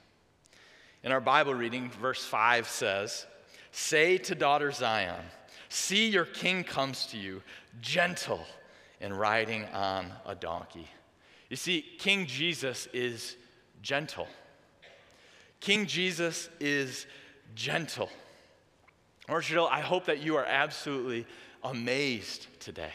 In 1.03 1.12
our 1.12 1.21
Bible 1.21 1.53
reading, 1.53 1.89
verse 1.89 2.25
5 2.25 2.67
says, 2.67 3.25
Say 3.71 4.17
to 4.17 4.36
daughter 4.36 4.71
Zion, 4.71 5.23
See 5.69 6.10
your 6.10 6.25
king 6.25 6.63
comes 6.63 7.05
to 7.08 7.17
you, 7.17 7.41
gentle 7.79 8.45
and 8.99 9.17
riding 9.17 9.65
on 9.65 10.12
a 10.25 10.36
donkey 10.36 10.89
you 11.49 11.55
see, 11.55 11.84
King 11.97 12.27
Jesus 12.27 12.88
is 12.93 13.36
gentle. 13.82 14.27
King 15.60 15.88
Jesus 15.88 16.47
is 16.60 17.08
gentle. 17.55 18.10
Orchard 19.30 19.60
I 19.70 19.82
hope 19.82 20.06
that 20.06 20.20
you 20.20 20.36
are 20.38 20.46
absolutely 20.46 21.26
amazed 21.63 22.48
today 22.60 22.94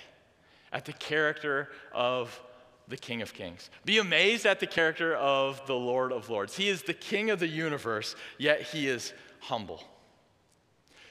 at 0.72 0.84
the 0.84 0.92
character 0.92 1.68
of 1.92 2.40
the 2.88 2.96
King 2.96 3.22
of 3.22 3.32
Kings. 3.32 3.70
Be 3.84 3.98
amazed 3.98 4.44
at 4.44 4.60
the 4.60 4.66
character 4.66 5.14
of 5.14 5.64
the 5.66 5.74
Lord 5.74 6.12
of 6.12 6.28
Lords. 6.28 6.56
He 6.56 6.68
is 6.68 6.82
the 6.82 6.94
King 6.94 7.30
of 7.30 7.38
the 7.38 7.46
universe, 7.46 8.14
yet 8.38 8.62
he 8.62 8.88
is 8.88 9.12
humble. 9.40 9.82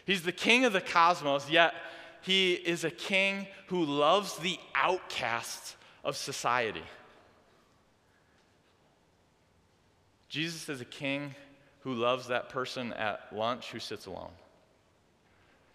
He's 0.06 0.24
the 0.24 0.32
king 0.32 0.66
of 0.66 0.74
the 0.74 0.82
cosmos, 0.82 1.50
yet 1.50 1.74
he 2.22 2.54
is 2.54 2.84
a 2.84 2.92
king 2.92 3.48
who 3.68 3.86
loves 3.86 4.38
the 4.38 4.60
outcasts 4.76 5.76
of 6.04 6.18
society. 6.18 6.84
Jesus 10.28 10.68
is 10.68 10.82
a 10.82 10.86
king 10.86 11.36
who 11.82 11.94
loves 11.94 12.28
that 12.28 12.50
person 12.50 12.92
at 12.94 13.28
lunch 13.32 13.72
who 13.72 13.80
sits 13.80 14.06
alone. 14.06 14.32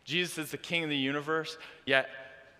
Jesus 0.09 0.39
is 0.39 0.51
the 0.51 0.57
king 0.57 0.85
of 0.85 0.89
the 0.89 0.97
universe, 0.97 1.59
yet 1.85 2.09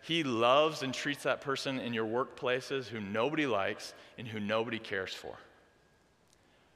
he 0.03 0.23
loves 0.23 0.83
and 0.83 0.93
treats 0.93 1.23
that 1.23 1.41
person 1.41 1.79
in 1.79 1.95
your 1.95 2.05
workplaces 2.05 2.87
who 2.87 3.01
nobody 3.01 3.47
likes 3.47 3.95
and 4.19 4.29
who 4.29 4.39
nobody 4.39 4.79
cares 4.79 5.15
for. 5.15 5.35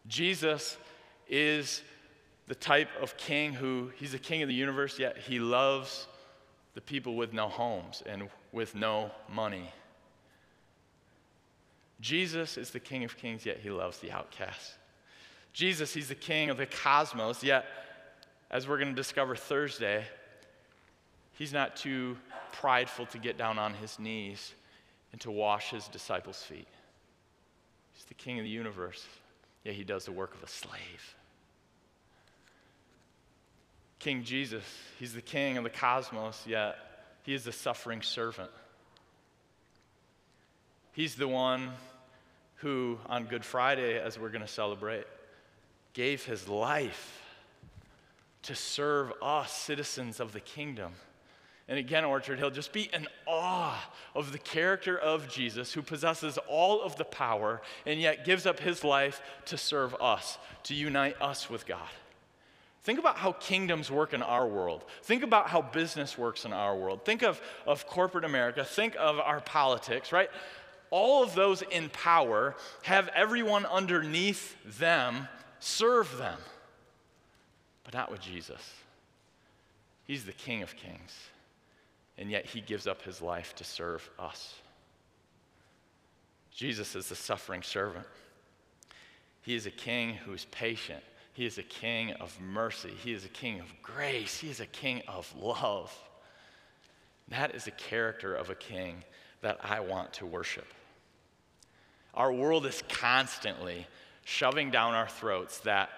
Jesus 0.07 0.79
is 1.29 1.83
the 2.47 2.55
type 2.55 2.89
of 3.03 3.19
king 3.19 3.53
who, 3.53 3.91
he's 3.97 4.13
the 4.13 4.19
king 4.19 4.41
of 4.41 4.49
the 4.49 4.55
universe, 4.55 4.99
yet 4.99 5.19
he 5.19 5.39
loves 5.39 6.07
the 6.73 6.81
people 6.81 7.17
with 7.17 7.35
no 7.35 7.51
homes 7.51 8.03
and 8.07 8.31
with 8.51 8.75
no 8.75 9.11
money. 9.31 9.71
Jesus 12.01 12.57
is 12.57 12.71
the 12.71 12.81
king 12.81 13.05
of 13.05 13.19
kings, 13.19 13.45
yet 13.45 13.59
he 13.59 13.69
loves 13.69 13.99
the 13.99 14.11
outcast. 14.11 14.73
Jesus, 15.53 15.93
he's 15.93 16.09
the 16.09 16.15
king 16.15 16.49
of 16.49 16.57
the 16.57 16.65
cosmos, 16.65 17.45
yet, 17.45 17.67
as 18.51 18.67
we're 18.67 18.79
going 18.79 18.89
to 18.89 18.95
discover 18.95 19.37
Thursday, 19.37 20.07
he's 21.35 21.53
not 21.53 21.77
too 21.77 22.17
prideful 22.53 23.07
to 23.07 23.19
get 23.19 23.39
down 23.39 23.59
on 23.59 23.75
his 23.75 23.99
knees 23.99 24.55
and 25.13 25.21
to 25.21 25.31
wash 25.31 25.71
his 25.71 25.89
disciples' 25.89 26.43
feet. 26.43 26.69
He's 27.93 28.05
the 28.05 28.15
king 28.15 28.39
of 28.39 28.45
the 28.45 28.51
universe, 28.51 29.07
yet 29.65 29.75
he 29.75 29.85
does 29.85 30.05
the 30.05 30.13
work 30.13 30.35
of 30.35 30.43
a 30.43 30.49
slave. 30.49 31.17
King 33.99 34.25
Jesus, 34.25 34.65
he's 34.99 35.13
the 35.13 35.23
king 35.23 35.57
of 35.57 35.65
the 35.65 35.71
cosmos, 35.71 36.45
yet 36.47 36.77
he 37.23 37.35
is 37.35 37.45
the 37.45 37.53
suffering 37.53 38.03
servant. 38.03 38.51
He's 40.93 41.15
the 41.15 41.29
one 41.29 41.71
who, 42.57 42.99
on 43.07 43.25
Good 43.25 43.45
Friday, 43.45 43.99
as 43.99 44.19
we're 44.19 44.31
going 44.31 44.43
to 44.43 44.49
celebrate, 44.49 45.07
gave 45.95 46.25
his 46.25 46.49
life 46.49 47.21
to 48.43 48.55
serve 48.55 49.13
us, 49.23 49.53
citizens 49.53 50.19
of 50.21 50.33
the 50.33 50.41
kingdom. 50.41 50.93
And 51.69 51.79
again, 51.79 52.05
Orchard 52.05 52.39
Hill, 52.39 52.51
just 52.51 52.73
be 52.73 52.91
in 52.93 53.07
awe 53.27 53.91
of 54.15 54.33
the 54.33 54.39
character 54.39 54.99
of 54.99 55.29
Jesus 55.29 55.73
who 55.73 55.83
possesses 55.83 56.39
all 56.49 56.83
of 56.83 56.97
the 56.97 57.05
power 57.05 57.63
and 57.87 58.01
yet 58.01 58.25
gives 58.25 58.47
up 58.47 58.61
his 58.61 58.85
life 58.85 59.23
to 59.47 59.57
serve 59.57 59.95
us, 60.01 60.39
to 60.65 60.75
unite 60.75 61.21
us 61.21 61.49
with 61.49 61.67
God. 61.67 61.89
Think 62.85 62.99
about 62.99 63.17
how 63.17 63.33
kingdoms 63.33 63.91
work 63.91 64.13
in 64.13 64.23
our 64.23 64.47
world. 64.47 64.85
Think 65.05 65.23
about 65.23 65.49
how 65.49 65.63
business 65.63 66.19
works 66.19 66.45
in 66.45 66.53
our 66.53 66.77
world. 66.77 67.05
Think 67.05 67.23
of, 67.23 67.41
of 67.65 67.87
corporate 67.87 68.25
America. 68.25 68.65
Think 68.65 68.97
of 68.99 69.21
our 69.21 69.41
politics, 69.41 70.11
right? 70.11 70.29
All 70.91 71.23
of 71.23 71.35
those 71.35 71.63
in 71.63 71.89
power 71.91 72.57
have 72.83 73.09
everyone 73.15 73.67
underneath 73.67 74.57
them 74.79 75.29
serve 75.61 76.19
them, 76.19 76.39
but 77.85 77.95
not 77.95 78.11
with 78.11 78.21
Jesus. 78.21 78.75
He's 80.05 80.25
the 80.25 80.33
King 80.33 80.63
of 80.63 80.75
Kings, 80.75 81.17
and 82.19 82.31
yet 82.31 82.47
he 82.47 82.61
gives 82.61 82.87
up 82.87 83.03
his 83.03 83.23
life 83.23 83.55
to 83.57 83.65
serve 83.65 84.09
us. 84.19 84.55
Jesus 86.51 86.95
is 86.95 87.09
the 87.09 87.15
suffering 87.15 87.63
servant. 87.63 88.07
He 89.41 89.55
is 89.55 89.67
a 89.67 89.71
king 89.71 90.15
who 90.15 90.33
is 90.33 90.45
patient 90.47 91.03
he 91.33 91.47
is 91.47 91.59
a 91.59 91.63
king 91.63 92.13
of 92.15 92.39
mercy. 92.41 92.93
He 93.03 93.13
is 93.13 93.25
a 93.25 93.29
king 93.29 93.61
of 93.61 93.73
grace. 93.83 94.39
He 94.39 94.51
is 94.51 94.61
a 94.61 94.67
king 94.67 95.03
of 95.09 95.33
love. 95.37 95.93
That 97.29 97.55
is 97.55 97.65
the 97.65 97.71
character 97.71 98.35
of 98.35 98.51
a 98.51 98.55
king 98.55 99.03
that 99.41 99.59
I 99.63 99.81
want 99.81 100.13
to 100.15 100.27
worship. 100.27 100.67
Our 102.15 102.31
world 102.31 102.67
is 102.67 102.83
constantly 102.89 103.87
shoving 104.25 104.71
down 104.71 104.95
our 104.95 105.09
throats 105.09 105.59
that, 105.61 105.89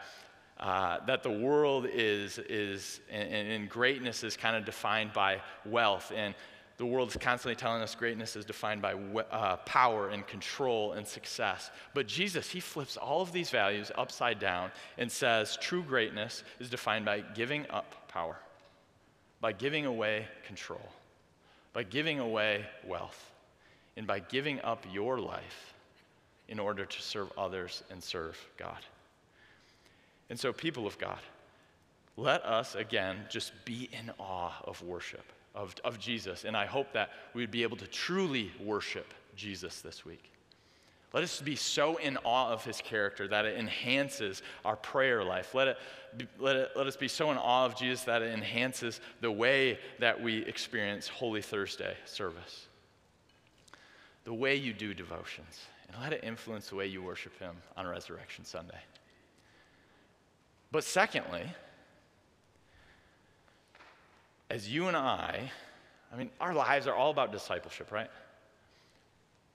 uh, 0.64 0.98
that 1.05 1.22
the 1.22 1.31
world 1.31 1.87
is, 1.92 2.38
is 2.48 3.00
and, 3.11 3.48
and 3.48 3.68
greatness 3.68 4.24
is 4.24 4.35
kind 4.35 4.57
of 4.57 4.64
defined 4.64 5.12
by 5.12 5.38
wealth 5.66 6.11
and 6.16 6.35
the 6.79 6.87
world 6.87 7.11
is 7.11 7.16
constantly 7.18 7.55
telling 7.55 7.83
us 7.83 7.94
greatness 7.94 8.35
is 8.35 8.46
defined 8.46 8.81
by 8.81 8.94
uh, 8.94 9.57
power 9.59 10.09
and 10.09 10.27
control 10.27 10.94
and 10.94 11.07
success. 11.07 11.70
But 11.92 12.09
Jesus, 12.09 12.50
he 12.50 12.61
flips 12.61 12.96
all 12.96 13.20
of 13.20 13.31
these 13.31 13.50
values 13.50 13.92
upside 13.96 14.40
down 14.40 14.72
and 14.98 15.12
says 15.12 15.59
true 15.61 15.83
greatness 15.83 16.42
is 16.59 16.70
defined 16.70 17.05
by 17.05 17.20
giving 17.20 17.70
up 17.70 18.09
power, 18.09 18.37
by 19.40 19.53
giving 19.53 19.85
away 19.87 20.27
control, 20.46 20.88
by 21.74 21.83
giving 21.83 22.18
away 22.18 22.64
wealth, 22.85 23.33
and 23.98 24.07
by 24.07 24.18
giving 24.18 24.61
up 24.62 24.85
your 24.90 25.20
life 25.20 25.74
in 26.48 26.59
order 26.59 26.87
to 26.87 27.03
serve 27.03 27.31
others 27.37 27.85
and 27.90 28.03
serve 28.03 28.37
God. 28.57 28.79
And 30.30 30.38
so, 30.38 30.52
people 30.52 30.87
of 30.87 30.98
God, 30.98 31.18
let 32.16 32.44
us 32.44 32.74
again 32.74 33.16
just 33.28 33.52
be 33.64 33.88
in 33.92 34.10
awe 34.18 34.52
of 34.64 34.82
worship 34.82 35.24
of, 35.54 35.74
of 35.84 35.98
Jesus. 35.98 36.44
And 36.44 36.56
I 36.56 36.66
hope 36.66 36.92
that 36.92 37.10
we 37.32 37.42
would 37.42 37.50
be 37.50 37.62
able 37.62 37.76
to 37.76 37.87
truly 37.87 38.50
worship 38.60 39.14
Jesus 39.37 39.80
this 39.80 40.04
week. 40.04 40.30
Let 41.12 41.22
us 41.22 41.40
be 41.40 41.54
so 41.54 41.96
in 41.98 42.16
awe 42.24 42.50
of 42.50 42.64
his 42.64 42.80
character 42.80 43.28
that 43.28 43.44
it 43.44 43.56
enhances 43.56 44.42
our 44.64 44.74
prayer 44.74 45.22
life. 45.22 45.54
Let, 45.54 45.68
it 45.68 45.78
let, 46.40 46.56
it, 46.56 46.70
let 46.74 46.88
us 46.88 46.96
be 46.96 47.06
so 47.06 47.30
in 47.30 47.38
awe 47.38 47.66
of 47.66 47.76
Jesus 47.76 48.02
that 48.02 48.20
it 48.20 48.34
enhances 48.34 49.00
the 49.20 49.30
way 49.30 49.78
that 50.00 50.20
we 50.20 50.38
experience 50.44 51.06
Holy 51.06 51.40
Thursday 51.40 51.96
service, 52.04 52.66
the 54.24 54.34
way 54.34 54.56
you 54.56 54.72
do 54.72 54.92
devotions, 54.92 55.60
and 55.87 56.02
let 56.02 56.12
it 56.12 56.24
influence 56.24 56.70
the 56.70 56.74
way 56.74 56.88
you 56.88 57.00
worship 57.00 57.38
him 57.38 57.54
on 57.76 57.87
Resurrection 57.87 58.44
Sunday. 58.44 58.80
But 60.74 60.82
secondly, 60.82 61.44
as 64.50 64.68
you 64.68 64.88
and 64.88 64.96
I, 64.96 65.52
I 66.12 66.16
mean, 66.16 66.30
our 66.40 66.52
lives 66.52 66.88
are 66.88 66.94
all 66.96 67.12
about 67.12 67.30
discipleship, 67.30 67.92
right? 67.92 68.10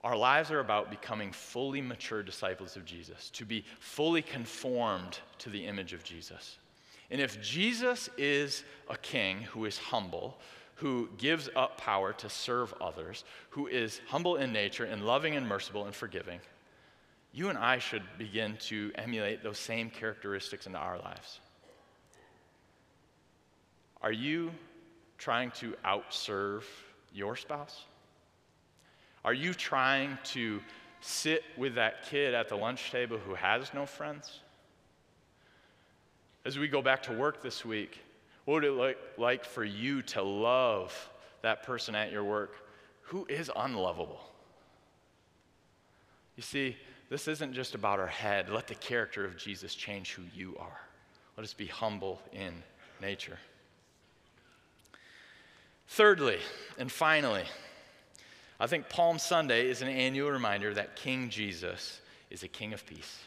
Our 0.02 0.16
lives 0.16 0.50
are 0.50 0.60
about 0.60 0.88
becoming 0.88 1.30
fully 1.30 1.82
mature 1.82 2.22
disciples 2.22 2.74
of 2.74 2.86
Jesus, 2.86 3.28
to 3.34 3.44
be 3.44 3.66
fully 3.80 4.22
conformed 4.22 5.18
to 5.40 5.50
the 5.50 5.66
image 5.66 5.92
of 5.92 6.02
Jesus. 6.02 6.56
And 7.10 7.20
if 7.20 7.38
Jesus 7.42 8.08
is 8.16 8.64
a 8.88 8.96
king 8.96 9.42
who 9.42 9.66
is 9.66 9.76
humble, 9.76 10.38
who 10.76 11.10
gives 11.18 11.50
up 11.54 11.76
power 11.76 12.14
to 12.14 12.30
serve 12.30 12.72
others, 12.80 13.24
who 13.50 13.66
is 13.66 14.00
humble 14.08 14.36
in 14.36 14.54
nature 14.54 14.84
and 14.84 15.04
loving 15.04 15.36
and 15.36 15.46
merciful 15.46 15.84
and 15.84 15.94
forgiving, 15.94 16.40
you 17.32 17.48
and 17.48 17.58
I 17.58 17.78
should 17.78 18.02
begin 18.18 18.56
to 18.62 18.90
emulate 18.96 19.42
those 19.42 19.58
same 19.58 19.90
characteristics 19.90 20.66
into 20.66 20.78
our 20.78 20.98
lives. 20.98 21.40
Are 24.02 24.12
you 24.12 24.50
trying 25.18 25.50
to 25.52 25.74
outserve 25.84 26.62
your 27.12 27.36
spouse? 27.36 27.84
Are 29.24 29.34
you 29.34 29.52
trying 29.52 30.18
to 30.24 30.60
sit 31.00 31.44
with 31.56 31.74
that 31.74 32.04
kid 32.06 32.34
at 32.34 32.48
the 32.48 32.56
lunch 32.56 32.90
table 32.90 33.18
who 33.18 33.34
has 33.34 33.72
no 33.74 33.86
friends? 33.86 34.40
As 36.44 36.58
we 36.58 36.68
go 36.68 36.80
back 36.80 37.02
to 37.04 37.12
work 37.12 37.42
this 37.42 37.64
week, 37.64 38.00
what 38.44 38.54
would 38.54 38.64
it 38.64 38.72
look 38.72 38.96
like 39.18 39.44
for 39.44 39.62
you 39.62 40.02
to 40.02 40.22
love 40.22 41.10
that 41.42 41.62
person 41.62 41.94
at 41.94 42.10
your 42.10 42.24
work 42.24 42.56
who 43.02 43.26
is 43.26 43.50
unlovable? 43.54 44.20
You 46.36 46.42
see, 46.42 46.76
this 47.10 47.26
isn't 47.26 47.52
just 47.52 47.74
about 47.74 47.98
our 47.98 48.06
head. 48.06 48.48
Let 48.48 48.68
the 48.68 48.76
character 48.76 49.24
of 49.24 49.36
Jesus 49.36 49.74
change 49.74 50.12
who 50.12 50.22
you 50.34 50.56
are. 50.58 50.80
Let 51.36 51.44
us 51.44 51.52
be 51.52 51.66
humble 51.66 52.22
in 52.32 52.54
nature. 53.02 53.38
Thirdly, 55.88 56.38
and 56.78 56.90
finally, 56.90 57.42
I 58.60 58.68
think 58.68 58.88
Palm 58.88 59.18
Sunday 59.18 59.68
is 59.68 59.82
an 59.82 59.88
annual 59.88 60.30
reminder 60.30 60.72
that 60.74 60.94
King 60.94 61.30
Jesus 61.30 62.00
is 62.30 62.44
a 62.44 62.48
king 62.48 62.72
of 62.72 62.86
peace. 62.86 63.24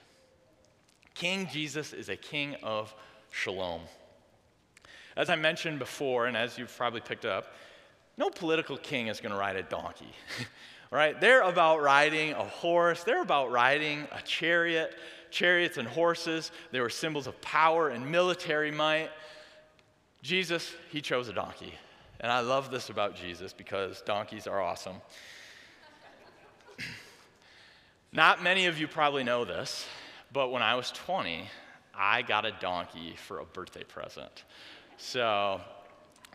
King 1.13 1.48
Jesus 1.52 1.91
is 1.91 2.08
a 2.08 2.15
king 2.15 2.56
of 2.63 2.96
shalom. 3.32 3.82
As 5.17 5.30
I 5.30 5.36
mentioned 5.36 5.78
before, 5.78 6.28
and 6.28 6.38
as 6.38 6.58
you've 6.58 6.76
probably 6.76 7.02
picked 7.02 7.26
up, 7.26 7.54
no 8.17 8.30
political 8.30 8.78
king 8.78 9.08
is 9.08 9.19
going 9.19 9.34
to 9.34 9.38
ride 9.38 9.58
a 9.58 9.63
donkey. 9.63 10.13
right? 10.93 11.19
They're 11.19 11.41
about 11.41 11.82
riding 11.82 12.34
a 12.34 12.43
horse, 12.43 13.03
they're 13.03 13.23
about 13.23 13.51
riding 13.51 14.08
a 14.12 14.21
chariot. 14.21 14.95
Chariots 15.32 15.77
and 15.79 15.88
horses, 15.88 16.51
they 16.71 16.79
were 16.79 16.91
symbols 16.91 17.25
of 17.25 17.41
power 17.41 17.89
and 17.89 18.12
military 18.12 18.69
might. 18.69 19.10
Jesus, 20.21 20.71
he 20.91 21.01
chose 21.01 21.27
a 21.27 21.34
donkey. 21.34 21.73
And 22.19 22.32
I 22.32 22.41
love 22.41 22.69
this 22.69 22.89
about 22.89 23.15
Jesus 23.15 23.51
because 23.51 24.03
donkeys 24.03 24.45
are 24.45 24.62
awesome. 24.62 24.97
Not 28.12 28.43
many 28.43 28.67
of 28.67 28.79
you 28.79 28.88
probably 28.88 29.23
know 29.23 29.43
this, 29.43 29.88
but 30.32 30.51
when 30.51 30.62
I 30.62 30.75
was 30.75 30.91
20, 30.91 31.49
I 31.95 32.21
got 32.21 32.45
a 32.45 32.51
donkey 32.62 33.15
for 33.17 33.39
a 33.39 33.45
birthday 33.45 33.84
present. 33.84 34.43
So 34.97 35.62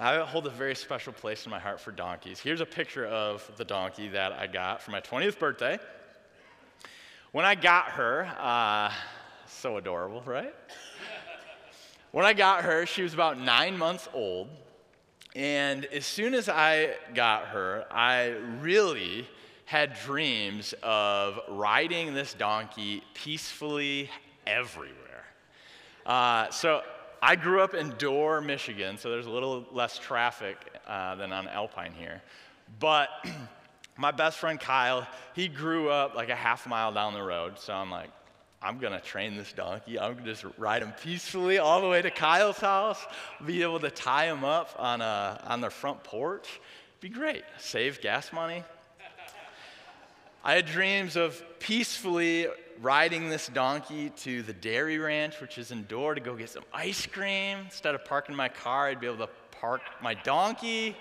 I 0.00 0.18
hold 0.18 0.46
a 0.46 0.50
very 0.50 0.76
special 0.76 1.12
place 1.12 1.44
in 1.44 1.50
my 1.50 1.58
heart 1.58 1.80
for 1.80 1.90
donkeys. 1.90 2.38
Here's 2.38 2.60
a 2.60 2.66
picture 2.66 3.04
of 3.06 3.50
the 3.56 3.64
donkey 3.64 4.06
that 4.10 4.30
I 4.30 4.46
got 4.46 4.80
for 4.80 4.92
my 4.92 5.00
20th 5.00 5.40
birthday. 5.40 5.80
When 7.32 7.44
I 7.44 7.56
got 7.56 7.86
her, 7.86 8.30
uh, 8.38 8.92
so 9.46 9.76
adorable, 9.76 10.22
right? 10.24 10.54
when 12.12 12.24
I 12.24 12.32
got 12.32 12.62
her, 12.62 12.86
she 12.86 13.02
was 13.02 13.12
about 13.12 13.40
nine 13.40 13.76
months 13.76 14.08
old. 14.14 14.46
And 15.34 15.84
as 15.86 16.06
soon 16.06 16.32
as 16.32 16.48
I 16.48 16.94
got 17.12 17.46
her, 17.46 17.84
I 17.90 18.36
really 18.60 19.26
had 19.64 19.94
dreams 19.94 20.74
of 20.80 21.40
riding 21.48 22.14
this 22.14 22.34
donkey 22.34 23.02
peacefully 23.14 24.10
everywhere. 24.46 25.24
Uh, 26.06 26.50
so 26.50 26.82
I 27.20 27.36
grew 27.36 27.60
up 27.62 27.74
in 27.74 27.94
Dorr, 27.98 28.40
Michigan, 28.40 28.96
so 28.96 29.10
there's 29.10 29.26
a 29.26 29.30
little 29.30 29.66
less 29.72 29.98
traffic 29.98 30.56
uh, 30.86 31.16
than 31.16 31.32
on 31.32 31.48
Alpine 31.48 31.92
here. 31.92 32.22
But 32.78 33.08
my 33.96 34.10
best 34.10 34.38
friend 34.38 34.58
Kyle, 34.60 35.06
he 35.34 35.48
grew 35.48 35.90
up 35.90 36.14
like 36.14 36.28
a 36.28 36.36
half 36.36 36.66
mile 36.66 36.92
down 36.92 37.14
the 37.14 37.22
road. 37.22 37.58
So 37.58 37.72
I'm 37.72 37.90
like, 37.90 38.10
I'm 38.62 38.78
gonna 38.78 39.00
train 39.00 39.36
this 39.36 39.52
donkey. 39.52 39.98
I'm 39.98 40.14
gonna 40.14 40.26
just 40.26 40.44
ride 40.56 40.82
him 40.82 40.92
peacefully 41.02 41.58
all 41.58 41.80
the 41.80 41.88
way 41.88 42.02
to 42.02 42.10
Kyle's 42.10 42.58
house, 42.58 43.04
be 43.44 43.62
able 43.62 43.80
to 43.80 43.90
tie 43.90 44.26
him 44.26 44.44
up 44.44 44.74
on, 44.78 45.00
a, 45.00 45.40
on 45.46 45.60
their 45.60 45.70
front 45.70 46.02
porch. 46.02 46.60
Be 47.00 47.08
great. 47.08 47.44
Save 47.58 48.00
gas 48.00 48.32
money. 48.32 48.64
I 50.48 50.54
had 50.54 50.64
dreams 50.64 51.16
of 51.16 51.44
peacefully 51.58 52.46
riding 52.80 53.28
this 53.28 53.48
donkey 53.48 54.08
to 54.20 54.42
the 54.42 54.54
dairy 54.54 54.96
ranch, 54.96 55.42
which 55.42 55.58
is 55.58 55.72
in 55.72 55.84
Dorr, 55.84 56.14
to 56.14 56.22
go 56.22 56.34
get 56.34 56.48
some 56.48 56.64
ice 56.72 57.04
cream. 57.04 57.58
Instead 57.66 57.94
of 57.94 58.02
parking 58.06 58.34
my 58.34 58.48
car, 58.48 58.86
I'd 58.86 58.98
be 58.98 59.06
able 59.06 59.26
to 59.26 59.28
park 59.60 59.82
my 60.00 60.14
donkey. 60.14 60.96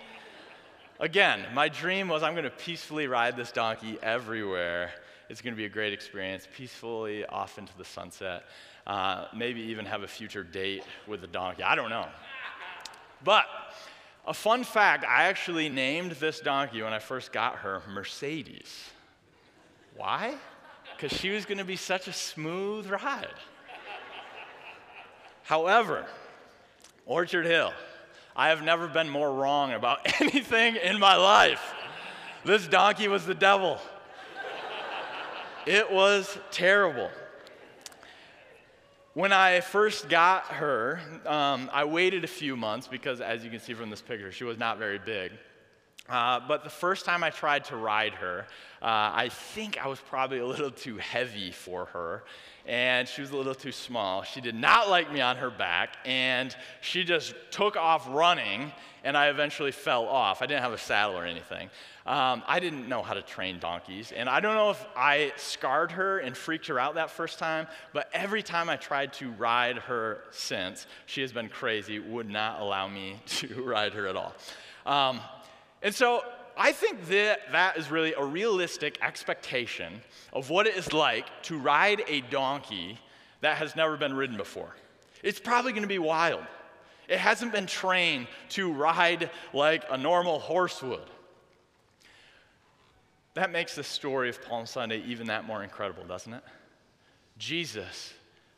Again, 1.00 1.46
my 1.54 1.70
dream 1.70 2.10
was 2.10 2.24
I'm 2.24 2.34
going 2.34 2.44
to 2.44 2.50
peacefully 2.50 3.08
ride 3.08 3.38
this 3.38 3.54
donkey 3.54 3.98
everywhere. 4.04 4.92
It's 5.30 5.40
going 5.40 5.54
to 5.54 5.58
be 5.58 5.64
a 5.64 5.70
great 5.70 5.94
experience, 5.94 6.46
peacefully 6.54 7.26
off 7.26 7.58
into 7.58 7.72
the 7.78 7.86
sunset. 7.86 8.44
Uh, 8.86 9.28
maybe 9.34 9.62
even 9.62 9.86
have 9.86 10.04
a 10.04 10.10
future 10.10 10.44
date 10.44 10.84
with 11.08 11.22
the 11.22 11.28
donkey. 11.28 11.64
I 11.64 11.76
don't 11.76 11.90
know. 11.90 12.08
But 13.24 13.46
a 14.26 14.34
fun 14.34 14.66
fact 14.66 15.06
I 15.06 15.24
actually 15.24 15.70
named 15.70 16.12
this 16.20 16.42
donkey 16.42 16.82
when 16.82 16.92
I 16.92 17.00
first 17.00 17.32
got 17.32 17.56
her 17.60 17.82
Mercedes. 17.88 18.90
Why? 19.98 20.36
because 20.98 21.16
she 21.16 21.30
was 21.30 21.46
going 21.46 21.60
to 21.60 21.64
be 21.64 21.76
such 21.76 22.08
a 22.08 22.14
smooth 22.14 22.90
ride. 22.90 23.28
However, 25.44 26.06
Orchard 27.06 27.46
Hill, 27.46 27.72
I 28.36 28.50
have 28.50 28.64
never 28.64 28.88
been 28.88 29.10
more 29.10 29.32
wrong 29.32 29.74
about 29.74 30.00
anything 30.22 30.76
in 30.76 31.00
my 31.00 31.16
life. 31.16 31.62
This 32.44 32.68
donkey 32.68 33.08
was 33.08 33.26
the 33.26 33.36
devil. 33.36 33.80
It 35.66 35.92
was 35.92 36.38
terrible. 36.50 37.12
When 39.14 39.34
I 39.34 39.62
first 39.62 40.10
got 40.10 40.46
her, 40.46 41.00
um, 41.26 41.70
I 41.74 41.84
waited 41.86 42.24
a 42.24 42.28
few 42.28 42.56
months 42.56 42.88
because, 42.88 43.20
as 43.20 43.44
you 43.44 43.50
can 43.50 43.60
see 43.60 43.74
from 43.74 43.90
this 43.90 44.02
picture, 44.02 44.32
she 44.32 44.44
was 44.44 44.58
not 44.58 44.78
very 44.78 45.00
big. 45.00 45.32
Uh, 46.10 46.40
but 46.48 46.64
the 46.64 46.70
first 46.70 47.06
time 47.06 47.24
I 47.24 47.30
tried 47.30 47.66
to 47.66 47.76
ride 47.76 48.14
her, 48.14 48.48
uh, 48.82 49.12
I 49.14 49.30
think 49.30 49.78
I 49.78 49.88
was 49.88 50.00
probably 50.00 50.40
a 50.40 50.46
little 50.46 50.72
too 50.72 50.98
heavy 50.98 51.52
for 51.52 51.86
her, 51.86 52.24
and 52.66 53.08
she 53.08 53.22
was 53.22 53.32
a 53.32 53.36
little 53.36 53.56
too 53.56 53.74
small. 53.74 54.24
She 54.24 54.40
did 54.40 54.56
not 54.56 54.90
like 54.90 55.12
me 55.12 55.20
on 55.20 55.36
her 55.38 55.50
back, 55.50 55.98
and 56.06 56.56
she 56.80 57.04
just 57.04 57.34
took 57.52 57.76
off 57.76 58.08
running, 58.10 58.72
and 59.04 59.18
I 59.18 59.28
eventually 59.28 59.72
fell 59.72 60.06
off. 60.06 60.42
I 60.42 60.46
didn't 60.46 60.64
have 60.64 60.74
a 60.74 60.78
saddle 60.78 61.18
or 61.18 61.26
anything. 61.26 61.70
Um, 62.06 62.42
I 62.48 62.62
didn't 62.62 62.88
know 62.88 63.02
how 63.02 63.14
to 63.14 63.22
train 63.22 63.60
donkeys, 63.60 64.14
and 64.14 64.30
I 64.30 64.40
don't 64.40 64.56
know 64.56 64.70
if 64.70 64.86
I 64.96 65.34
scarred 65.36 65.92
her 65.92 66.20
and 66.20 66.38
freaked 66.38 66.68
her 66.68 66.80
out 66.80 66.96
that 66.96 67.10
first 67.10 67.38
time, 67.38 67.68
but 67.92 68.10
every 68.14 68.44
time 68.44 68.70
I 68.70 68.78
tried 68.78 69.12
to 69.14 69.32
ride 69.32 69.78
her 69.80 70.22
since, 70.32 70.88
she 71.06 71.20
has 71.20 71.34
been 71.34 71.50
crazy, 71.50 72.00
would 72.00 72.30
not 72.30 72.62
allow 72.62 72.88
me 72.88 73.20
to 73.26 73.62
ride 73.62 73.94
her 73.94 74.08
at 74.08 74.16
all. 74.16 74.34
Um, 74.86 75.20
and 75.82 75.94
so 75.94 76.24
I 76.58 76.72
think 76.72 77.08
that 77.08 77.52
that 77.52 77.78
is 77.78 77.92
really 77.92 78.14
a 78.14 78.24
realistic 78.24 78.98
expectation 79.02 80.02
of 80.34 80.50
what 80.50 80.66
it 80.66 80.76
is 80.76 80.92
like 80.92 81.26
to 81.44 81.58
ride 81.58 82.04
a 82.08 82.22
donkey 82.22 82.98
that 83.42 83.58
has 83.58 83.76
never 83.76 83.96
been 83.96 84.14
ridden 84.14 84.38
before. 84.38 84.76
It's 85.24 85.40
probably 85.40 85.72
going 85.72 85.84
to 85.84 85.88
be 85.88 86.00
wild. 86.00 86.44
It 87.08 87.20
hasn't 87.20 87.52
been 87.52 87.68
trained 87.68 88.28
to 88.50 88.72
ride 88.72 89.30
like 89.54 89.84
a 89.90 89.98
normal 89.98 90.40
horse 90.40 90.82
would. 90.82 91.10
That 93.36 93.52
makes 93.52 93.76
the 93.76 93.84
story 93.84 94.30
of 94.30 94.44
Palm 94.44 94.66
Sunday 94.66 95.04
even 95.06 95.28
that 95.28 95.46
more 95.46 95.64
incredible, 95.64 96.04
doesn't 96.06 96.34
it? 96.34 96.44
Jesus, 97.38 98.14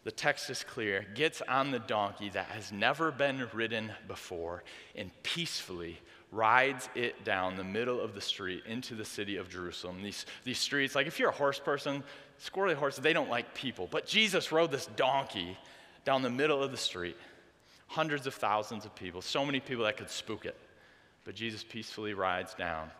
the 0.05 0.12
text 0.12 0.49
is 0.49 0.63
clear, 0.63 1.05
gets 1.15 1.41
on 1.41 1.71
the 1.71 1.79
donkey 1.79 2.29
that 2.29 2.45
has 2.45 2.71
never 2.71 3.12
been 3.12 3.45
ridden 3.53 3.91
before 4.08 4.63
and 4.95 5.12
peacefully 5.21 5.99
rides 6.31 6.89
it 6.93 7.23
down 7.23 7.57
the 7.57 7.63
middle 7.63 7.99
of 7.99 8.13
the 8.13 8.21
street 8.21 8.63
into 8.67 8.95
the 8.95 9.05
city 9.05 9.37
of 9.37 9.49
Jerusalem. 9.49 10.03
These, 10.03 10.25
these 10.43 10.59
streets, 10.59 10.95
like 10.95 11.07
if 11.07 11.19
you're 11.19 11.29
a 11.29 11.33
horse 11.33 11.59
person, 11.59 12.03
squirrely 12.39 12.75
horses, 12.75 13.01
they 13.01 13.13
don't 13.13 13.29
like 13.29 13.55
people. 13.55 13.87
But 13.89 14.05
Jesus 14.05 14.51
rode 14.51 14.71
this 14.71 14.87
donkey 14.95 15.57
down 16.05 16.21
the 16.21 16.29
middle 16.29 16.63
of 16.63 16.71
the 16.71 16.77
street. 16.77 17.17
Hundreds 17.87 18.27
of 18.27 18.35
thousands 18.35 18.85
of 18.85 18.93
people, 18.95 19.21
so 19.21 19.43
many 19.43 19.59
people 19.59 19.85
that 19.85 19.97
could 19.97 20.11
spook 20.11 20.45
it. 20.45 20.55
But 21.25 21.33
Jesus 21.35 21.63
peacefully 21.67 22.13
rides 22.13 22.53
down 22.53 22.91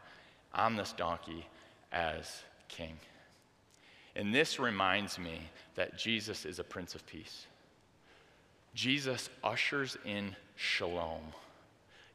on 0.54 0.76
this 0.76 0.94
donkey 0.94 1.46
as 1.92 2.42
king. 2.68 2.98
And 4.16 4.34
this 4.34 4.60
reminds 4.60 5.20
me 5.20 5.40
that 5.76 5.98
Jesus 5.98 6.46
is 6.46 6.58
a 6.58 6.64
Prince 6.64 6.96
of 6.96 7.06
Peace. 7.06 7.46
Jesus 8.74 9.30
ushers 9.44 9.98
in 10.04 10.36
shalom 10.56 11.22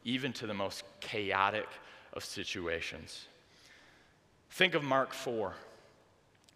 even 0.04 0.32
to 0.34 0.46
the 0.46 0.54
most 0.54 0.84
chaotic 1.00 1.66
of 2.12 2.24
situations. 2.24 3.26
Think 4.50 4.74
of 4.74 4.84
Mark 4.84 5.12
4. 5.12 5.54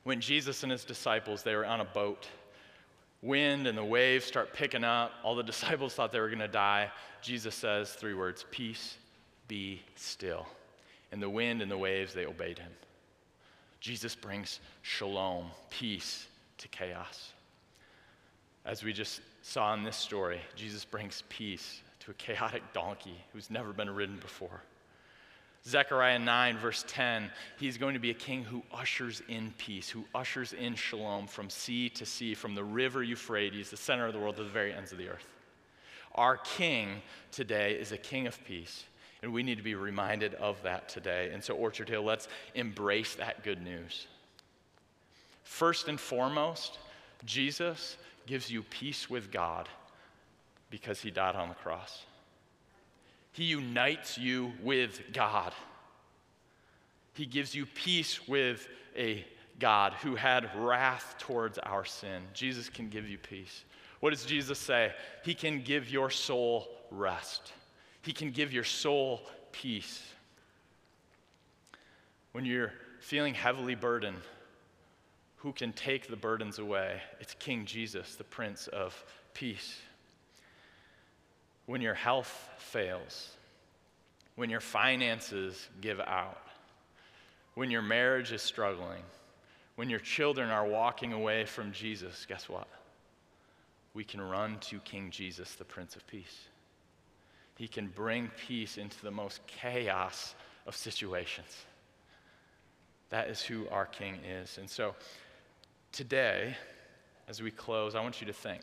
When 0.05 0.21
Jesus 0.21 0.63
and 0.63 0.71
his 0.71 0.85
disciples, 0.85 1.43
they 1.43 1.57
were 1.57 1.67
on 1.67 1.81
a 1.81 1.85
boat. 1.85 2.29
Wind 3.23 3.67
and 3.67 3.77
the 3.77 3.85
waves 3.85 4.25
start 4.25 4.55
picking 4.55 4.85
up. 4.85 5.13
All 5.25 5.35
the 5.35 5.43
disciples 5.45 5.95
thought 5.95 6.13
they 6.13 6.21
were 6.21 6.29
going 6.29 6.39
to 6.39 6.49
die. 6.49 6.91
Jesus 7.21 7.55
says 7.55 7.93
three 7.93 8.15
words 8.15 8.45
Peace, 8.51 8.97
be 9.49 9.83
still. 9.97 10.47
And 11.11 11.23
the 11.23 11.31
wind 11.31 11.63
and 11.63 11.71
the 11.71 11.79
waves, 11.79 12.15
they 12.15 12.27
obeyed 12.27 12.59
him. 12.59 12.71
Jesus 13.81 14.15
brings 14.15 14.61
shalom, 14.83 15.47
peace 15.71 16.27
to 16.59 16.69
chaos. 16.69 17.33
As 18.65 18.85
we 18.85 18.93
just 18.93 19.21
saw 19.41 19.73
in 19.73 19.83
this 19.83 19.97
story, 19.97 20.41
Jesus 20.55 20.85
brings 20.85 21.23
peace 21.29 21.81
a 22.09 22.15
chaotic 22.15 22.63
donkey 22.73 23.25
who's 23.33 23.51
never 23.51 23.73
been 23.73 23.91
ridden 23.91 24.17
before. 24.19 24.63
Zechariah 25.67 26.19
9, 26.19 26.59
verse 26.59 26.85
10, 26.89 27.31
he's 27.59 27.77
going 27.77 27.95
to 27.95 28.01
be 28.01 28.11
a 28.11 28.15
king 28.15 28.45
who 28.45 28.63
ushers 28.73 29.23
in 29.29 29.53
peace, 29.59 29.89
who 29.91 30.05
ushers 30.15 30.53
in 30.53 30.75
shalom 30.75 31.27
from 31.27 31.51
sea 31.51 31.89
to 31.91 32.07
sea, 32.07 32.35
from 32.35 32.55
the 32.55 32.65
river 32.65 33.03
Euphrates, 33.03 33.71
the 33.71 33.77
center 33.77 34.07
of 34.07 34.13
the 34.13 34.19
world, 34.19 34.37
to 34.37 34.45
the 34.45 34.49
very 34.49 34.73
ends 34.73 34.93
of 34.93 34.99
the 34.99 35.09
earth. 35.09 35.27
Our 36.15 36.39
king 36.39 37.03
today 37.33 37.75
is 37.75 37.93
a 37.93 37.99
king 37.99 38.27
of 38.27 38.43
peace, 38.45 38.85
and 39.23 39.33
we 39.33 39.43
need 39.43 39.59
to 39.59 39.63
be 39.63 39.75
reminded 39.75 40.35
of 40.35 40.63
that 40.63 40.89
today. 40.89 41.31
And 41.33 41.43
so, 41.43 41.55
Orchard 41.55 41.89
Hill, 41.89 42.03
let's 42.03 42.29
embrace 42.55 43.15
that 43.17 43.45
good 43.45 43.63
news. 43.63 44.07
First 45.45 45.89
and 45.89 46.01
foremost, 46.01 46.79
Jesus 47.25 47.97
gives 48.27 48.51
you 48.51 48.63
peace 48.63 49.11
with 49.11 49.31
God 49.31 49.69
because 50.71 51.01
he 51.01 51.11
died 51.11 51.35
on 51.35 51.49
the 51.49 51.55
cross. 51.55 52.05
He 53.33 53.45
unites 53.45 54.19
you 54.19 54.53
with 54.63 55.01
God. 55.13 55.53
He 57.15 57.27
gives 57.27 57.55
you 57.55 57.67
peace 57.67 58.27
with 58.29 58.69
a 58.97 59.25
God 59.59 59.93
who 60.03 60.15
had 60.15 60.51
wrath 60.57 61.17
towards 61.19 61.59
our 61.59 61.85
sin. 61.85 62.23
Jesus 62.33 62.69
can 62.69 62.89
give 62.89 63.09
you 63.09 63.19
peace. 63.19 63.65
What 64.01 64.11
does 64.11 64.25
Jesus 64.25 64.59
say? 64.59 64.93
He 65.25 65.35
can 65.35 65.63
give 65.63 65.91
your 65.91 66.11
soul 66.11 66.69
rest, 66.91 67.53
He 68.03 68.13
can 68.13 68.31
give 68.31 68.53
your 68.53 68.65
soul 68.65 69.23
peace. 69.53 70.03
When 72.33 72.45
you're 72.45 72.73
feeling 73.01 73.35
heavily 73.35 73.75
burdened, 73.75 74.23
who 75.37 75.53
can 75.53 75.73
take 75.73 76.09
the 76.09 76.17
burdens 76.17 76.59
away? 76.59 77.01
It's 77.21 77.35
King 77.35 77.65
Jesus, 77.65 78.15
the 78.15 78.25
Prince 78.25 78.69
of 78.69 79.05
Peace 79.35 79.81
when 81.69 81.83
your 81.83 81.93
health 81.93 82.49
fails, 82.57 83.29
when 84.37 84.49
your 84.49 84.59
finances 84.59 85.69
give 85.83 86.01
out, 86.01 86.41
when 87.57 87.71
your 87.71 87.83
marriage 87.83 88.33
is 88.33 88.41
struggling, 88.41 89.03
when 89.77 89.91
your 89.91 89.99
children 89.99 90.49
are 90.49 90.65
walking 90.65 91.13
away 91.13 91.45
from 91.45 91.71
Jesus, 91.71 92.25
guess 92.27 92.49
what? 92.49 92.67
We 93.93 94.03
can 94.03 94.19
run 94.19 94.57
to 94.61 94.79
King 94.79 95.11
Jesus, 95.11 95.57
the 95.57 95.65
Prince 95.67 95.95
of 95.95 96.07
Peace. 96.07 96.47
He 97.57 97.69
can 97.69 97.89
bring 97.89 98.31
peace 98.47 98.79
into 98.79 99.03
the 99.03 99.11
most 99.11 99.47
chaos 99.47 100.35
of 100.67 100.75
situations. 100.75 101.67
That 103.11 103.29
is 103.29 103.43
who 103.43 103.69
our 103.69 103.85
King 103.85 104.15
is. 104.27 104.57
And 104.57 104.71
so 104.71 104.95
today, 105.93 106.57
as 107.29 107.43
we 107.43 107.51
close, 107.51 107.95
I 107.95 108.01
want 108.01 108.23
you 108.23 108.27
to 108.27 108.33
think 108.33 108.63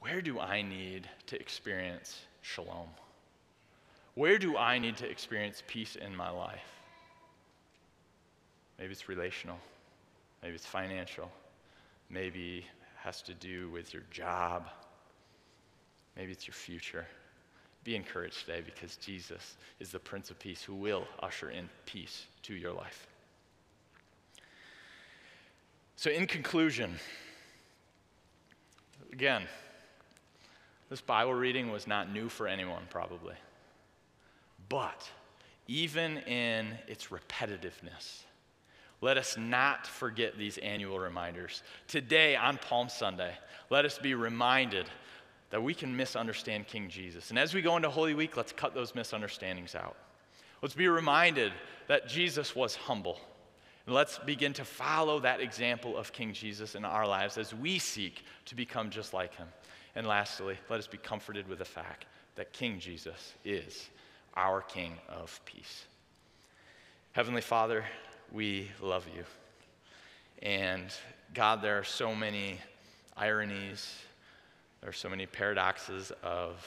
where 0.00 0.22
do 0.22 0.40
I 0.40 0.62
need 0.62 1.08
to 1.26 1.40
experience 1.40 2.18
shalom? 2.40 2.88
Where 4.14 4.38
do 4.38 4.56
I 4.56 4.78
need 4.78 4.96
to 4.98 5.08
experience 5.08 5.62
peace 5.66 5.96
in 5.96 6.14
my 6.16 6.30
life? 6.30 6.64
Maybe 8.78 8.92
it's 8.92 9.08
relational, 9.08 9.58
maybe 10.42 10.54
it's 10.54 10.66
financial, 10.66 11.30
maybe 12.08 12.58
it 12.58 12.64
has 12.96 13.20
to 13.22 13.34
do 13.34 13.70
with 13.70 13.92
your 13.92 14.02
job, 14.10 14.68
maybe 16.16 16.32
it's 16.32 16.46
your 16.46 16.54
future. 16.54 17.06
Be 17.84 17.96
encouraged 17.96 18.40
today 18.40 18.62
because 18.62 18.96
Jesus 18.96 19.56
is 19.80 19.90
the 19.90 19.98
Prince 19.98 20.30
of 20.30 20.38
Peace 20.38 20.62
who 20.62 20.74
will 20.74 21.06
usher 21.22 21.50
in 21.50 21.68
peace 21.86 22.26
to 22.42 22.54
your 22.54 22.72
life. 22.72 23.06
So, 25.96 26.10
in 26.10 26.26
conclusion, 26.26 26.98
again, 29.12 29.42
this 30.90 31.00
Bible 31.00 31.32
reading 31.32 31.70
was 31.70 31.86
not 31.86 32.12
new 32.12 32.28
for 32.28 32.48
anyone, 32.48 32.82
probably. 32.90 33.36
But 34.68 35.08
even 35.68 36.18
in 36.18 36.76
its 36.88 37.06
repetitiveness, 37.06 38.24
let 39.00 39.16
us 39.16 39.36
not 39.38 39.86
forget 39.86 40.36
these 40.36 40.58
annual 40.58 40.98
reminders. 40.98 41.62
Today, 41.86 42.36
on 42.36 42.58
Palm 42.58 42.88
Sunday, 42.88 43.32
let 43.70 43.84
us 43.84 43.98
be 43.98 44.14
reminded 44.14 44.86
that 45.50 45.62
we 45.62 45.74
can 45.74 45.96
misunderstand 45.96 46.66
King 46.66 46.88
Jesus. 46.88 47.30
And 47.30 47.38
as 47.38 47.54
we 47.54 47.62
go 47.62 47.76
into 47.76 47.88
Holy 47.88 48.14
Week, 48.14 48.36
let's 48.36 48.52
cut 48.52 48.74
those 48.74 48.94
misunderstandings 48.94 49.74
out. 49.74 49.96
Let's 50.60 50.74
be 50.74 50.88
reminded 50.88 51.52
that 51.86 52.08
Jesus 52.08 52.54
was 52.54 52.74
humble. 52.74 53.18
And 53.86 53.94
let's 53.94 54.18
begin 54.18 54.52
to 54.54 54.64
follow 54.64 55.20
that 55.20 55.40
example 55.40 55.96
of 55.96 56.12
King 56.12 56.32
Jesus 56.32 56.74
in 56.74 56.84
our 56.84 57.06
lives 57.06 57.38
as 57.38 57.54
we 57.54 57.78
seek 57.78 58.24
to 58.46 58.54
become 58.54 58.90
just 58.90 59.14
like 59.14 59.34
him. 59.36 59.48
And 59.96 60.06
lastly, 60.06 60.56
let 60.68 60.78
us 60.78 60.86
be 60.86 60.98
comforted 60.98 61.48
with 61.48 61.58
the 61.58 61.64
fact 61.64 62.06
that 62.36 62.52
King 62.52 62.78
Jesus 62.78 63.34
is 63.44 63.88
our 64.36 64.62
King 64.62 64.94
of 65.08 65.40
peace. 65.44 65.84
Heavenly 67.12 67.40
Father, 67.40 67.84
we 68.30 68.70
love 68.80 69.06
you. 69.14 69.24
And 70.42 70.86
God, 71.34 71.60
there 71.60 71.78
are 71.78 71.84
so 71.84 72.14
many 72.14 72.58
ironies, 73.16 73.92
there 74.80 74.90
are 74.90 74.94
so 74.94 75.08
many 75.08 75.26
paradoxes 75.26 76.12
of 76.22 76.64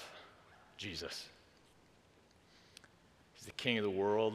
Jesus. 0.77 1.27
He's 3.33 3.45
the 3.45 3.51
King 3.51 3.77
of 3.77 3.83
the 3.83 3.89
world, 3.89 4.33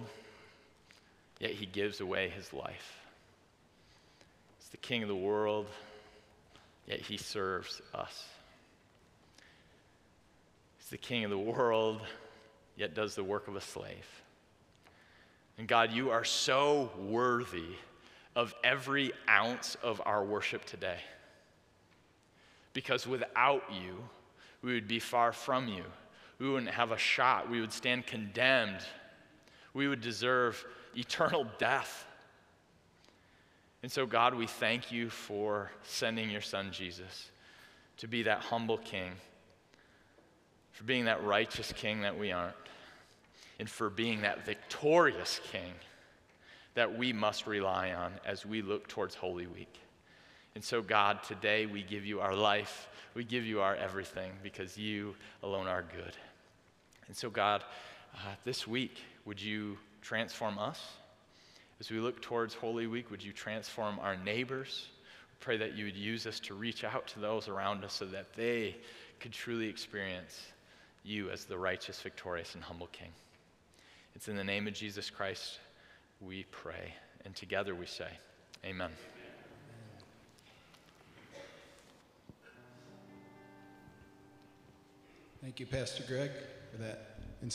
yet 1.39 1.51
he 1.51 1.66
gives 1.66 2.01
away 2.01 2.30
his 2.30 2.53
life. 2.53 3.01
He's 4.59 4.70
the 4.70 4.78
King 4.78 5.03
of 5.03 5.09
the 5.09 5.14
world, 5.14 5.66
yet 6.86 7.01
he 7.01 7.18
serves 7.18 7.82
us. 7.95 8.24
The 10.91 10.99
King 10.99 11.24
of 11.24 11.30
the 11.30 11.39
world, 11.39 12.01
yet 12.76 12.95
does 12.95 13.14
the 13.14 13.24
work 13.24 13.49
of 13.49 13.57
a 13.57 13.61
slave. 13.61 14.07
And 15.59 15.66
God, 15.66 15.93
you 15.93 16.11
are 16.11 16.24
so 16.24 16.91
worthy 16.99 17.76
of 18.36 18.55
every 18.62 19.12
ounce 19.28 19.76
of 19.82 20.01
our 20.07 20.24
worship 20.24 20.64
today. 20.64 20.99
Because 22.72 23.07
without 23.07 23.64
you, 23.70 23.97
we 24.62 24.74
would 24.74 24.86
be 24.86 25.01
far 25.01 25.32
from 25.32 25.68
you. 25.68 25.84
We 26.39 26.49
wouldn't 26.49 26.70
have 26.70 26.93
a 26.93 26.99
shot. 26.99 27.51
We 27.51 27.61
would 27.61 27.72
stand 27.72 28.07
condemned. 28.07 28.80
We 29.74 29.89
would 29.89 30.01
deserve 30.01 30.64
eternal 30.97 31.47
death. 31.59 32.07
And 33.82 33.91
so, 33.91 34.07
God, 34.07 34.34
we 34.34 34.47
thank 34.47 34.93
you 34.93 35.11
for 35.11 35.70
sending 35.82 36.30
your 36.30 36.41
son 36.41 36.70
Jesus 36.70 37.30
to 37.97 38.07
be 38.07 38.22
that 38.22 38.41
humble 38.41 38.78
king, 38.78 39.12
for 40.78 40.84
being 40.84 41.06
that 41.06 41.24
righteous 41.24 41.72
king 41.72 42.02
that 42.02 42.16
we 42.16 42.30
aren't 42.30 42.54
and 43.58 43.68
for 43.68 43.90
being 43.90 44.22
that 44.22 44.44
victorious 44.44 45.40
King 45.50 45.72
that 46.74 46.96
we 46.96 47.12
must 47.12 47.48
rely 47.48 47.92
on 47.92 48.12
as 48.24 48.46
we 48.46 48.62
look 48.62 48.86
towards 48.86 49.16
Holy 49.16 49.48
Week. 49.48 49.80
And 50.54 50.62
so, 50.62 50.80
God, 50.80 51.24
today 51.24 51.66
we 51.66 51.82
give 51.82 52.06
you 52.06 52.20
our 52.20 52.34
life, 52.34 52.88
we 53.14 53.24
give 53.24 53.44
you 53.44 53.60
our 53.60 53.74
everything 53.74 54.30
because 54.44 54.78
you 54.78 55.16
alone 55.42 55.66
are 55.66 55.82
good. 55.82 56.16
And 57.08 57.16
so, 57.16 57.28
God, 57.28 57.64
uh, 58.14 58.34
this 58.44 58.68
week, 58.68 58.98
would 59.24 59.42
you 59.42 59.76
transform 60.00 60.58
us? 60.58 60.80
As 61.80 61.90
we 61.90 61.98
look 61.98 62.22
towards 62.22 62.54
Holy 62.54 62.86
Week, 62.86 63.10
would 63.10 63.24
you 63.24 63.32
transform 63.32 63.98
our 63.98 64.16
neighbors? 64.16 64.86
We 65.32 65.36
Pray 65.40 65.56
that 65.56 65.74
you 65.74 65.86
would 65.86 65.96
use 65.96 66.24
us 66.24 66.38
to 66.40 66.54
reach 66.54 66.84
out 66.84 67.08
to 67.08 67.18
those 67.18 67.48
around 67.48 67.82
us 67.82 67.94
so 67.94 68.04
that 68.06 68.32
they 68.34 68.76
could 69.18 69.32
truly 69.32 69.68
experience 69.68 70.52
you 71.05 71.30
as 71.30 71.44
the 71.44 71.59
righteous, 71.59 72.01
victorious, 72.01 72.55
and 72.55 72.62
humble 72.62 72.88
King. 72.88 73.11
It's 74.14 74.28
in 74.28 74.36
the 74.36 74.44
name 74.44 74.66
of 74.66 74.74
Jesus 74.74 75.11
Christ 75.11 75.59
we 76.20 76.44
pray. 76.51 76.94
And 77.24 77.34
together 77.34 77.74
we 77.74 77.86
say, 77.86 78.09
Amen. 78.64 78.90
Thank 85.40 85.61
you, 85.61 85.66
Pastor 85.66 86.03
Greg, 86.09 86.30
for 86.72 86.78
that 86.78 87.17